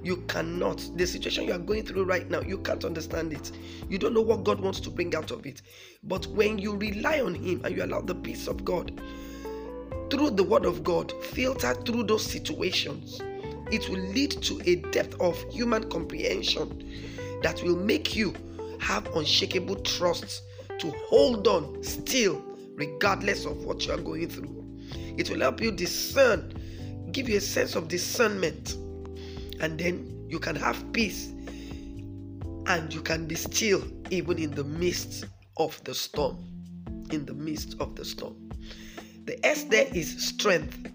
You 0.04 0.18
cannot. 0.28 0.88
The 0.94 1.08
situation 1.08 1.42
you 1.42 1.52
are 1.54 1.58
going 1.58 1.84
through 1.84 2.04
right 2.04 2.30
now, 2.30 2.40
you 2.40 2.58
can't 2.58 2.84
understand 2.84 3.32
it. 3.32 3.50
You 3.88 3.98
don't 3.98 4.14
know 4.14 4.20
what 4.20 4.44
God 4.44 4.60
wants 4.60 4.78
to 4.80 4.90
bring 4.90 5.12
out 5.16 5.32
of 5.32 5.44
it. 5.44 5.62
But 6.04 6.28
when 6.28 6.56
you 6.56 6.76
rely 6.76 7.20
on 7.20 7.34
Him 7.34 7.62
and 7.64 7.76
you 7.76 7.84
allow 7.84 8.00
the 8.00 8.14
peace 8.14 8.46
of 8.46 8.64
God 8.64 9.00
through 10.08 10.30
the 10.30 10.44
Word 10.44 10.66
of 10.66 10.84
God 10.84 11.12
filter 11.24 11.74
through 11.74 12.04
those 12.04 12.24
situations, 12.24 13.20
it 13.72 13.88
will 13.88 14.06
lead 14.12 14.30
to 14.42 14.60
a 14.66 14.76
depth 14.92 15.20
of 15.20 15.36
human 15.50 15.90
comprehension 15.90 17.40
that 17.42 17.60
will 17.64 17.76
make 17.76 18.14
you 18.14 18.32
have 18.78 19.04
unshakable 19.16 19.76
trust 19.76 20.42
to 20.78 20.90
hold 21.08 21.46
on 21.46 21.82
still, 21.82 22.42
regardless 22.74 23.44
of 23.44 23.64
what 23.64 23.86
you 23.86 23.92
are 23.92 24.00
going 24.00 24.28
through. 24.28 24.64
It 25.16 25.30
will 25.30 25.40
help 25.40 25.60
you 25.60 25.70
discern, 25.70 26.52
give 27.12 27.28
you 27.28 27.38
a 27.38 27.40
sense 27.40 27.76
of 27.76 27.88
discernment 27.88 28.76
and 29.60 29.78
then 29.78 30.26
you 30.28 30.38
can 30.38 30.56
have 30.56 30.92
peace 30.92 31.28
and 32.66 32.92
you 32.92 33.00
can 33.00 33.26
be 33.26 33.34
still 33.34 33.82
even 34.10 34.38
in 34.38 34.50
the 34.50 34.64
midst 34.64 35.26
of 35.56 35.82
the 35.84 35.94
storm. 35.94 36.38
In 37.10 37.24
the 37.26 37.34
midst 37.34 37.76
of 37.80 37.94
the 37.94 38.04
storm. 38.04 38.50
The 39.26 39.44
S 39.46 39.64
there 39.64 39.86
is 39.92 40.26
strength. 40.26 40.90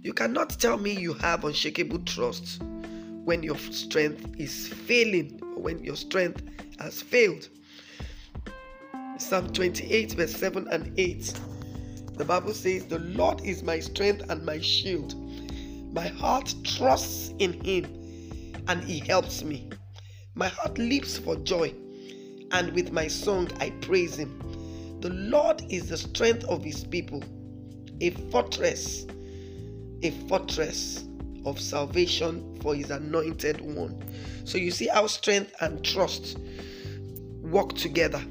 You 0.00 0.12
cannot 0.12 0.50
tell 0.50 0.78
me 0.78 0.92
you 0.92 1.12
have 1.14 1.44
unshakable 1.44 2.00
trust 2.00 2.62
when 3.24 3.42
your 3.42 3.58
strength 3.58 4.34
is 4.38 4.68
failing 4.68 5.38
when 5.56 5.82
your 5.84 5.96
strength 5.96 6.42
has 6.80 7.02
failed. 7.02 7.48
Psalm 9.18 9.52
28, 9.52 10.12
verse 10.12 10.34
7 10.36 10.68
and 10.68 10.92
8. 10.96 11.40
The 12.14 12.24
Bible 12.24 12.54
says, 12.54 12.86
The 12.86 13.00
Lord 13.00 13.40
is 13.44 13.64
my 13.64 13.80
strength 13.80 14.30
and 14.30 14.46
my 14.46 14.60
shield. 14.60 15.14
My 15.92 16.06
heart 16.06 16.54
trusts 16.62 17.34
in 17.40 17.62
Him 17.64 17.84
and 18.68 18.82
He 18.84 19.00
helps 19.00 19.42
me. 19.42 19.68
My 20.34 20.46
heart 20.46 20.78
leaps 20.78 21.18
for 21.18 21.34
joy, 21.36 21.74
and 22.52 22.72
with 22.74 22.92
my 22.92 23.08
song 23.08 23.48
I 23.58 23.70
praise 23.80 24.16
Him. 24.16 24.38
The 25.00 25.10
Lord 25.10 25.62
is 25.68 25.88
the 25.88 25.96
strength 25.96 26.44
of 26.44 26.62
His 26.62 26.84
people, 26.84 27.22
a 28.00 28.10
fortress, 28.30 29.04
a 30.02 30.12
fortress 30.28 31.08
of 31.44 31.60
salvation 31.60 32.56
for 32.60 32.74
his 32.74 32.90
anointed 32.90 33.60
one. 33.60 34.00
So 34.44 34.58
you 34.58 34.70
see 34.70 34.86
how 34.86 35.06
strength 35.06 35.54
and 35.60 35.84
trust 35.84 36.38
work 37.42 37.74
together. 37.74 38.22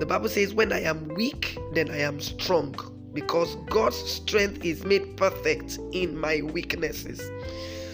The 0.00 0.06
Bible 0.06 0.30
says, 0.30 0.54
When 0.54 0.72
I 0.72 0.80
am 0.80 1.08
weak, 1.08 1.58
then 1.74 1.90
I 1.90 1.98
am 1.98 2.20
strong, 2.20 2.74
because 3.12 3.56
God's 3.68 3.98
strength 3.98 4.64
is 4.64 4.82
made 4.82 5.18
perfect 5.18 5.78
in 5.92 6.18
my 6.18 6.40
weaknesses. 6.40 7.30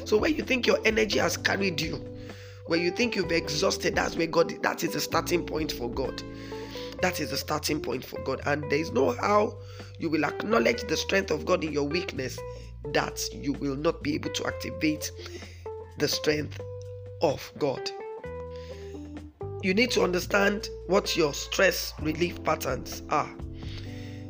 So 0.08 0.16
when 0.16 0.36
you 0.36 0.44
think 0.44 0.68
your 0.68 0.78
energy 0.84 1.18
has 1.18 1.36
carried 1.36 1.80
you, 1.80 1.96
when 2.66 2.80
you 2.80 2.92
think 2.92 3.16
you've 3.16 3.32
exhausted, 3.32 3.96
that's 3.96 4.14
where 4.14 4.28
God, 4.28 4.54
that 4.62 4.84
is 4.84 4.92
the 4.92 5.00
starting 5.00 5.44
point 5.44 5.72
for 5.72 5.90
God. 5.90 6.22
That 7.02 7.18
is 7.18 7.30
the 7.30 7.36
starting 7.36 7.80
point 7.80 8.04
for 8.04 8.20
God. 8.22 8.40
And 8.46 8.62
there 8.70 8.78
is 8.78 8.92
no 8.92 9.10
how 9.10 9.58
you 9.98 10.08
will 10.08 10.24
acknowledge 10.24 10.82
the 10.86 10.96
strength 10.96 11.32
of 11.32 11.44
God 11.44 11.64
in 11.64 11.72
your 11.72 11.88
weakness 11.88 12.38
that 12.92 13.20
you 13.32 13.52
will 13.54 13.76
not 13.76 14.04
be 14.04 14.14
able 14.14 14.30
to 14.30 14.46
activate 14.46 15.10
the 15.98 16.06
strength 16.06 16.60
of 17.20 17.52
God. 17.58 17.90
You 19.66 19.74
need 19.74 19.90
to 19.90 20.04
understand 20.04 20.68
what 20.86 21.16
your 21.16 21.34
stress 21.34 21.92
relief 22.00 22.40
patterns 22.44 23.02
are. 23.10 23.28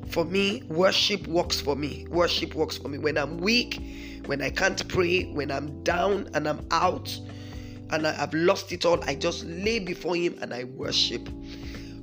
For 0.08 0.24
me, 0.24 0.62
worship 0.68 1.26
works 1.26 1.60
for 1.60 1.76
me. 1.76 2.06
Worship 2.08 2.54
works 2.54 2.78
for 2.78 2.88
me. 2.88 2.96
When 2.96 3.18
I'm 3.18 3.36
weak, 3.36 3.78
when 4.24 4.40
I 4.40 4.48
can't 4.48 4.88
pray, 4.88 5.24
when 5.24 5.50
I'm 5.50 5.82
down 5.82 6.30
and 6.32 6.48
I'm 6.48 6.66
out 6.70 7.14
and 7.90 8.06
I 8.06 8.12
have 8.12 8.32
lost 8.32 8.72
it 8.72 8.86
all, 8.86 8.98
I 9.04 9.14
just 9.14 9.44
lay 9.44 9.78
before 9.78 10.16
Him 10.16 10.38
and 10.40 10.54
I 10.54 10.64
worship 10.64 11.28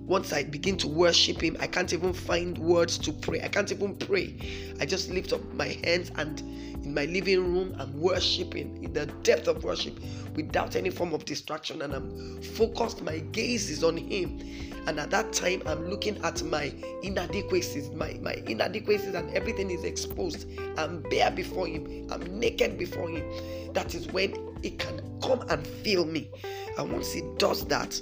once 0.05 0.33
I 0.33 0.43
begin 0.43 0.77
to 0.77 0.87
worship 0.87 1.41
Him, 1.41 1.57
I 1.59 1.67
can't 1.67 1.91
even 1.93 2.13
find 2.13 2.57
words 2.57 2.97
to 2.99 3.11
pray. 3.13 3.41
I 3.41 3.47
can't 3.47 3.71
even 3.71 3.95
pray. 3.95 4.37
I 4.79 4.85
just 4.85 5.09
lift 5.09 5.33
up 5.33 5.41
my 5.53 5.77
hands 5.83 6.11
and 6.15 6.41
in 6.83 6.93
my 6.93 7.05
living 7.05 7.53
room, 7.53 7.75
I'm 7.79 7.97
worshiping 7.99 8.83
in 8.83 8.91
the 8.91 9.05
depth 9.23 9.47
of 9.47 9.63
worship 9.63 9.97
without 10.35 10.75
any 10.75 10.89
form 10.89 11.13
of 11.13 11.23
distraction. 11.23 11.81
And 11.81 11.93
I'm 11.93 12.41
focused, 12.41 13.01
my 13.01 13.19
gaze 13.19 13.69
is 13.69 13.83
on 13.83 13.95
Him. 13.95 14.41
And 14.85 14.99
at 14.99 15.09
that 15.11 15.31
time, 15.31 15.63
I'm 15.65 15.89
looking 15.89 16.17
at 16.25 16.43
my 16.43 16.73
inadequacies, 17.01 17.89
my, 17.91 18.19
my 18.21 18.33
inadequacies, 18.47 19.15
and 19.15 19.33
everything 19.33 19.71
is 19.71 19.85
exposed. 19.85 20.47
I'm 20.77 21.01
bare 21.03 21.31
before 21.31 21.67
Him, 21.67 22.07
I'm 22.11 22.37
naked 22.37 22.77
before 22.77 23.09
Him. 23.09 23.73
That 23.73 23.95
is 23.95 24.07
when 24.07 24.35
He 24.61 24.71
can 24.71 25.01
come 25.21 25.45
and 25.49 25.65
feel 25.65 26.05
me. 26.05 26.29
And 26.77 26.91
once 26.91 27.13
He 27.13 27.21
does 27.37 27.65
that, 27.67 27.99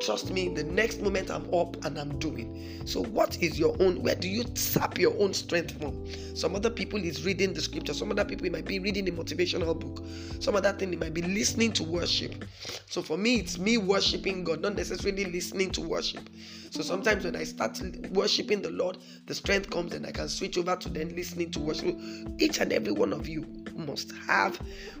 Trust 0.00 0.30
me, 0.30 0.48
the 0.48 0.62
next 0.62 1.00
moment 1.00 1.28
I'm 1.28 1.52
up 1.52 1.84
and 1.84 1.98
I'm 1.98 2.18
doing. 2.20 2.86
So, 2.86 3.02
what 3.02 3.42
is 3.42 3.58
your 3.58 3.76
own? 3.80 4.00
Where 4.00 4.14
do 4.14 4.28
you 4.28 4.44
tap 4.44 4.96
your 4.96 5.12
own 5.20 5.34
strength 5.34 5.76
from? 5.80 6.06
Some 6.36 6.54
other 6.54 6.70
people 6.70 7.02
is 7.02 7.24
reading 7.24 7.52
the 7.52 7.60
scripture. 7.60 7.92
Some 7.92 8.12
other 8.12 8.24
people 8.24 8.48
might 8.48 8.64
be 8.64 8.78
reading 8.78 9.08
a 9.08 9.12
motivational 9.12 9.78
book. 9.78 10.04
Some 10.40 10.54
other 10.54 10.72
thing 10.72 10.92
they 10.92 10.96
might 10.96 11.14
be 11.14 11.22
listening 11.22 11.72
to 11.72 11.82
worship. 11.82 12.44
So 12.86 13.02
for 13.02 13.18
me, 13.18 13.36
it's 13.36 13.58
me 13.58 13.76
worshiping 13.76 14.44
God, 14.44 14.60
not 14.60 14.76
necessarily 14.76 15.24
listening 15.24 15.72
to 15.72 15.80
worship. 15.80 16.30
So 16.70 16.82
sometimes 16.82 17.24
when 17.24 17.34
I 17.34 17.42
start 17.42 17.80
worshiping 18.10 18.62
the 18.62 18.70
Lord, 18.70 18.98
the 19.26 19.34
strength 19.34 19.68
comes 19.68 19.94
and 19.94 20.06
I 20.06 20.12
can 20.12 20.28
switch 20.28 20.56
over 20.58 20.76
to 20.76 20.88
then 20.88 21.14
listening 21.16 21.50
to 21.52 21.60
worship. 21.60 21.98
Each 22.38 22.60
and 22.60 22.72
every 22.72 22.92
one 22.92 23.12
of 23.12 23.26
you 23.26 23.44
must 23.74 24.12
have 24.28 24.56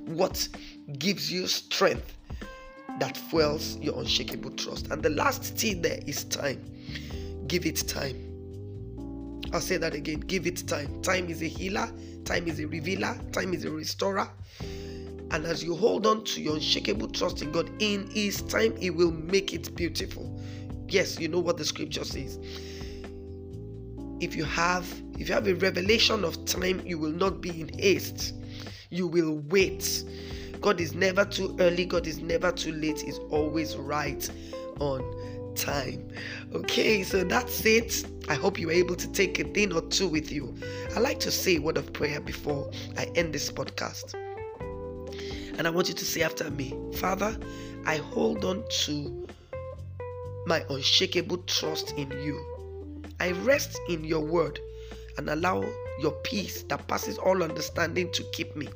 what 0.06 0.48
gives 0.98 1.30
you 1.30 1.46
strength 1.46 2.14
that 3.00 3.16
fuels 3.16 3.76
your 3.78 3.98
unshakable 3.98 4.50
trust. 4.52 4.88
And 4.90 5.02
the 5.02 5.10
last 5.10 5.56
T 5.58 5.74
there 5.74 6.00
is 6.06 6.24
time. 6.24 6.64
Give 7.46 7.66
it 7.66 7.86
time. 7.88 8.24
I'll 9.52 9.60
say 9.60 9.76
that 9.78 9.94
again. 9.94 10.20
Give 10.20 10.46
it 10.46 10.66
time. 10.66 11.00
Time 11.02 11.28
is 11.28 11.42
a 11.42 11.48
healer, 11.48 11.90
time 12.24 12.46
is 12.48 12.60
a 12.60 12.66
revealer, 12.66 13.18
time 13.32 13.54
is 13.54 13.64
a 13.64 13.70
restorer. 13.70 14.28
And 15.30 15.44
as 15.44 15.62
you 15.62 15.74
hold 15.74 16.06
on 16.06 16.24
to 16.24 16.42
your 16.42 16.54
unshakable 16.54 17.08
trust 17.08 17.42
in 17.42 17.52
God, 17.52 17.70
in 17.80 18.10
His 18.10 18.42
time, 18.42 18.76
He 18.76 18.90
will 18.90 19.12
make 19.12 19.52
it 19.52 19.74
beautiful. 19.74 20.40
Yes, 20.88 21.18
you 21.18 21.28
know 21.28 21.38
what 21.38 21.56
the 21.56 21.64
scripture 21.64 22.04
says. 22.04 22.38
If 24.20 24.34
you 24.34 24.44
have 24.44 24.86
if 25.18 25.28
you 25.28 25.34
have 25.34 25.48
a 25.48 25.54
revelation 25.54 26.24
of 26.24 26.44
time, 26.44 26.80
you 26.86 26.98
will 26.98 27.12
not 27.12 27.40
be 27.40 27.60
in 27.60 27.68
haste. 27.78 28.34
You 28.90 29.06
will 29.06 29.38
wait 29.48 30.04
God 30.60 30.80
is 30.80 30.94
never 30.94 31.24
too 31.24 31.56
early, 31.60 31.84
God 31.84 32.06
is 32.06 32.20
never 32.20 32.52
too 32.52 32.72
late, 32.72 33.00
He's 33.00 33.18
always 33.30 33.76
right 33.76 34.28
on 34.80 35.02
time. 35.54 36.08
Okay, 36.54 37.02
so 37.02 37.24
that's 37.24 37.64
it. 37.64 38.04
I 38.28 38.34
hope 38.34 38.58
you 38.58 38.68
were 38.68 38.72
able 38.72 38.96
to 38.96 39.12
take 39.12 39.38
a 39.38 39.44
thing 39.44 39.72
or 39.72 39.82
two 39.82 40.08
with 40.08 40.30
you. 40.30 40.54
I 40.94 41.00
like 41.00 41.18
to 41.20 41.30
say 41.30 41.56
a 41.56 41.60
word 41.60 41.76
of 41.76 41.92
prayer 41.92 42.20
before 42.20 42.70
I 42.96 43.06
end 43.14 43.34
this 43.34 43.50
podcast. 43.50 44.14
And 45.58 45.66
I 45.66 45.70
want 45.70 45.88
you 45.88 45.94
to 45.94 46.04
say 46.04 46.22
after 46.22 46.48
me 46.50 46.74
Father, 46.94 47.36
I 47.84 47.96
hold 47.96 48.44
on 48.44 48.64
to 48.84 49.26
my 50.46 50.64
unshakable 50.70 51.38
trust 51.38 51.92
in 51.92 52.10
you. 52.10 53.04
I 53.20 53.32
rest 53.32 53.78
in 53.88 54.04
your 54.04 54.20
word 54.20 54.60
and 55.16 55.28
allow 55.28 55.64
your 56.00 56.12
peace 56.22 56.62
that 56.64 56.86
passes 56.86 57.18
all 57.18 57.42
understanding 57.42 58.10
to 58.12 58.22
keep 58.32 58.54
me. 58.54 58.68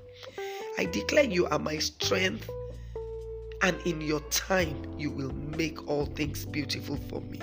I 0.79 0.87
declare 0.87 1.25
you 1.25 1.47
are 1.47 1.59
my 1.59 1.79
strength, 1.79 2.49
and 3.63 3.77
in 3.85 4.01
your 4.01 4.21
time, 4.31 4.95
you 4.99 5.11
will 5.11 5.33
make 5.33 5.89
all 5.89 6.07
things 6.07 6.45
beautiful 6.45 6.97
for 7.09 7.21
me. 7.21 7.41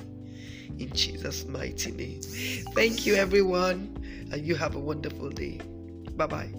In 0.79 0.91
Jesus' 0.93 1.45
mighty 1.45 1.91
name. 1.91 2.21
Thank 2.73 3.05
you, 3.05 3.15
everyone, 3.15 3.95
and 4.31 4.45
you 4.45 4.55
have 4.55 4.75
a 4.75 4.79
wonderful 4.79 5.29
day. 5.29 5.59
Bye 6.15 6.27
bye. 6.27 6.49